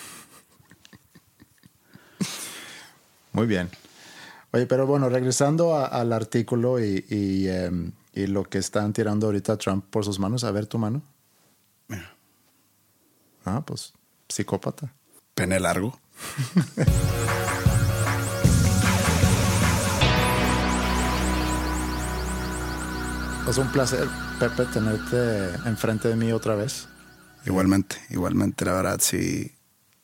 [3.32, 3.70] Muy bien.
[4.58, 9.28] Oye, pero bueno, regresando a- al artículo y, y, em, y lo que están tirando
[9.28, 11.04] ahorita Trump por sus manos, a ver tu mano.
[11.88, 12.12] Mira.
[13.46, 13.94] Ah, pues
[14.28, 14.92] psicópata.
[15.36, 16.00] Pene largo.
[23.50, 24.08] Es un placer,
[24.40, 26.88] Pepe, tenerte enfrente de mí otra vez.
[27.46, 29.54] Igualmente, igualmente, la verdad, sí,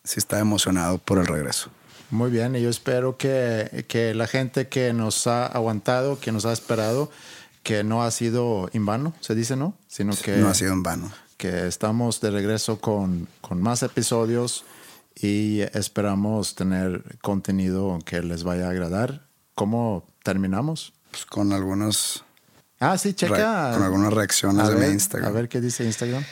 [0.04, 1.70] sí está emocionado por el regreso.
[2.14, 6.46] Muy bien, y yo espero que, que la gente que nos ha aguantado, que nos
[6.46, 7.10] ha esperado,
[7.64, 9.76] que no ha sido en vano, se dice, ¿no?
[9.88, 11.12] Sino que no ha sido en vano.
[11.38, 14.64] Que estamos de regreso con, con más episodios
[15.16, 19.26] y esperamos tener contenido que les vaya a agradar.
[19.56, 20.94] ¿Cómo terminamos?
[21.10, 22.24] Pues con algunos.
[22.80, 23.72] Ah, sí, checa.
[23.74, 25.32] con algunas reacciones de mi Instagram.
[25.32, 26.24] A ver qué dice Instagram.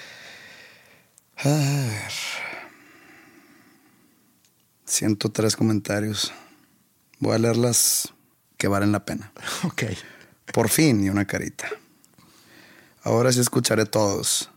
[1.38, 2.51] A ver.
[4.92, 6.34] 103 comentarios.
[7.20, 8.14] Voy a leer las
[8.58, 9.32] que valen la pena.
[9.64, 9.84] Ok.
[10.54, 11.70] Por fin, y una carita.
[13.04, 14.52] Ahora sí escucharé todos.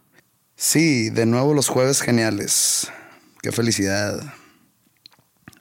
[0.56, 2.90] Sí, de nuevo los jueves geniales.
[3.42, 4.34] Qué felicidad.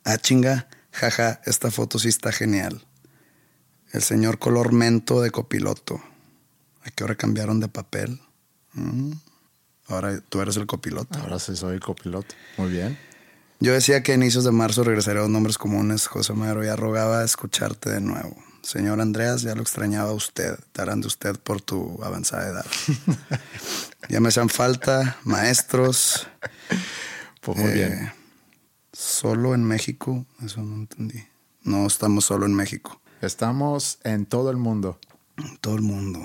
[0.04, 0.68] Ah, chinga.
[0.92, 2.84] Jaja, esta foto sí está genial.
[3.92, 6.02] El señor color mento de copiloto.
[6.84, 8.20] ¿A qué hora cambiaron de papel?
[8.74, 9.12] Mm.
[9.88, 11.20] Ahora tú eres el copiloto.
[11.20, 12.34] Ahora sí soy copiloto.
[12.58, 12.98] Muy bien.
[13.64, 16.76] Yo decía que a inicios de marzo regresaría a los nombres comunes, José Madero, ya
[16.76, 18.36] rogaba escucharte de nuevo.
[18.62, 20.60] Señor Andreas, ya lo extrañaba a usted.
[20.74, 22.66] Darán de usted por tu avanzada edad.
[24.10, 26.28] ya me hacían falta maestros.
[27.40, 28.12] Pues muy Eh, bien.
[28.92, 31.24] Solo en México, eso no entendí.
[31.62, 35.00] No estamos solo en México, Estamos en todo el mundo.
[35.38, 36.20] en todo el mundo.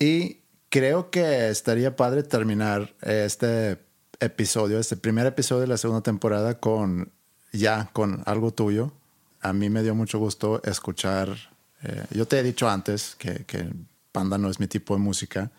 [0.00, 0.38] Y
[0.68, 3.78] creo que estaría padre terminar este
[4.20, 7.12] episodio, este primer episodio de la segunda temporada con
[7.52, 8.92] ya con algo tuyo.
[9.40, 11.36] A mí me dio mucho gusto escuchar.
[11.82, 13.72] eh, yo te he dicho antes que, que
[14.12, 15.50] Panda no es mi tipo de música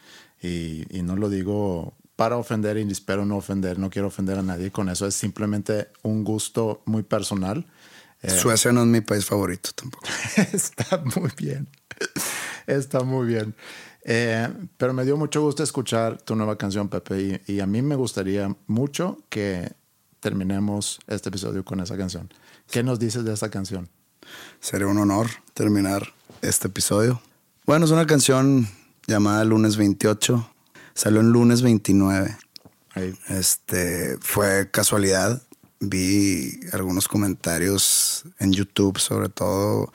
[0.42, 4.44] y, y no lo digo para ofender y espero no ofender, no quiero ofender a
[4.44, 5.08] nadie con eso.
[5.08, 7.66] Es simplemente un gusto muy personal.
[8.22, 10.06] Eh, Suecia no es mi país favorito tampoco.
[10.54, 11.68] Está muy bien.
[12.68, 13.56] Está muy bien.
[14.04, 17.82] Eh, pero me dio mucho gusto escuchar tu nueva canción, Pepe, y, y a mí
[17.82, 19.72] me gustaría mucho que
[20.20, 22.32] terminemos este episodio con esa canción.
[22.70, 23.90] ¿Qué nos dices de esa canción?
[24.60, 27.22] Sería un honor terminar este episodio.
[27.66, 28.68] Bueno, es una canción
[29.08, 30.50] llamada Lunes 28.
[30.94, 32.38] Salió en lunes 29.
[32.94, 33.14] Ahí.
[33.30, 35.42] Este fue casualidad.
[35.80, 39.92] Vi algunos comentarios en YouTube, sobre todo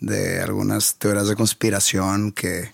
[0.00, 2.72] de algunas teorías de conspiración que,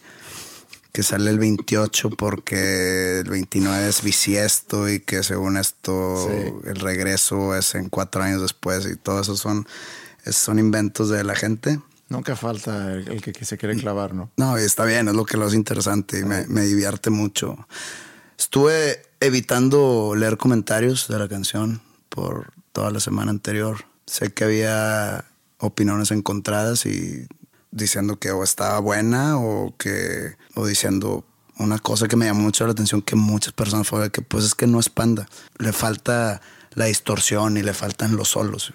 [0.98, 6.52] que sale el 28 porque el 29 es bisiesto y que según esto Sí.
[6.68, 9.64] el regreso es en cuatro años después y todo eso son,
[10.28, 11.78] son inventos de la gente.
[12.08, 14.32] Nunca falta el, el que se quiere clavar, ¿no?
[14.36, 17.68] No, está bien, es lo que lo hace interesante y me, me divierte mucho.
[18.36, 23.84] Estuve evitando leer comentarios de la canción por toda la semana anterior.
[24.04, 25.26] Sé que había
[25.58, 27.28] opiniones encontradas y
[27.70, 31.24] diciendo que o estaba buena o que o diciendo
[31.58, 34.44] una cosa que me llamó mucho la atención que muchas personas fue de que pues
[34.44, 35.28] es que no es panda.
[35.58, 36.40] Le falta
[36.74, 38.72] la distorsión y le faltan los solos.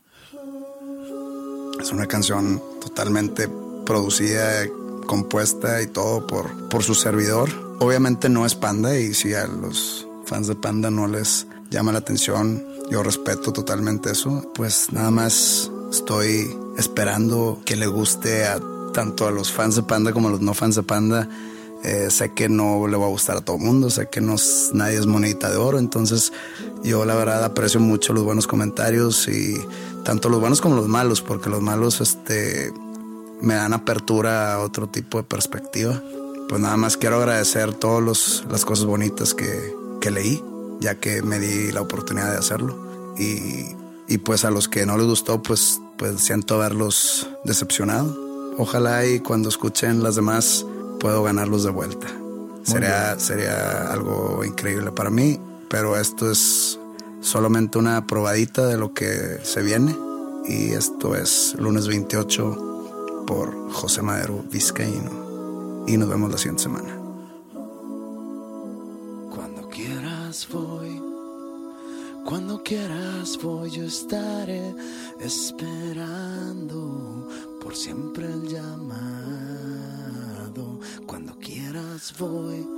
[1.79, 3.49] Es una canción totalmente
[3.85, 4.65] producida,
[5.07, 7.49] compuesta y todo por, por su servidor.
[7.79, 11.99] Obviamente no es Panda y si a los fans de Panda no les llama la
[11.99, 14.51] atención, yo respeto totalmente eso.
[14.55, 18.59] Pues nada más estoy esperando que le guste a
[18.93, 21.27] tanto a los fans de Panda como a los no fans de Panda.
[21.83, 24.35] Eh, sé que no le va a gustar a todo el mundo, sé que no
[24.35, 26.31] es- nadie es monedita de oro, entonces
[26.81, 29.59] yo la verdad aprecio mucho los buenos comentarios y
[30.05, 32.71] tanto los buenos como los malos, porque los malos este,
[33.41, 36.01] me dan apertura a otro tipo de perspectiva.
[36.47, 40.41] Pues nada más quiero agradecer todas las cosas bonitas que, que leí,
[40.79, 43.13] ya que me di la oportunidad de hacerlo.
[43.17, 43.65] Y,
[44.07, 48.22] y pues a los que no les gustó, pues, pues siento haberlos decepcionado.
[48.57, 50.65] Ojalá y cuando escuchen las demás
[50.99, 52.07] puedo ganarlos de vuelta.
[52.63, 55.39] Sería, sería algo increíble para mí,
[55.69, 56.79] pero esto es
[57.21, 59.95] solamente una probadita de lo que se viene.
[60.45, 65.83] Y esto es lunes 28 por José Madero Vizcaíno.
[65.87, 66.97] Y nos vemos la siguiente semana.
[69.29, 71.01] Cuando quieras voy,
[72.25, 74.73] cuando quieras voy, yo estaré
[75.19, 77.27] esperando
[77.73, 79.63] por siempre el llamado.
[81.07, 82.69] Cuando quieras voy,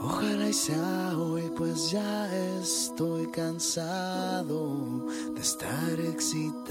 [0.00, 6.62] ojalá y sea hoy, pues ya estoy cansado de estar excitado.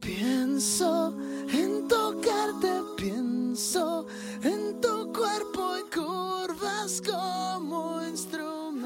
[0.00, 1.14] Pienso
[1.52, 4.06] en tocarte, pienso
[4.42, 8.82] en tu cuerpo en curvas como instrumento.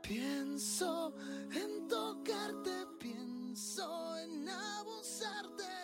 [0.00, 1.12] Pienso
[1.56, 5.83] en tocarte, pienso en abusarte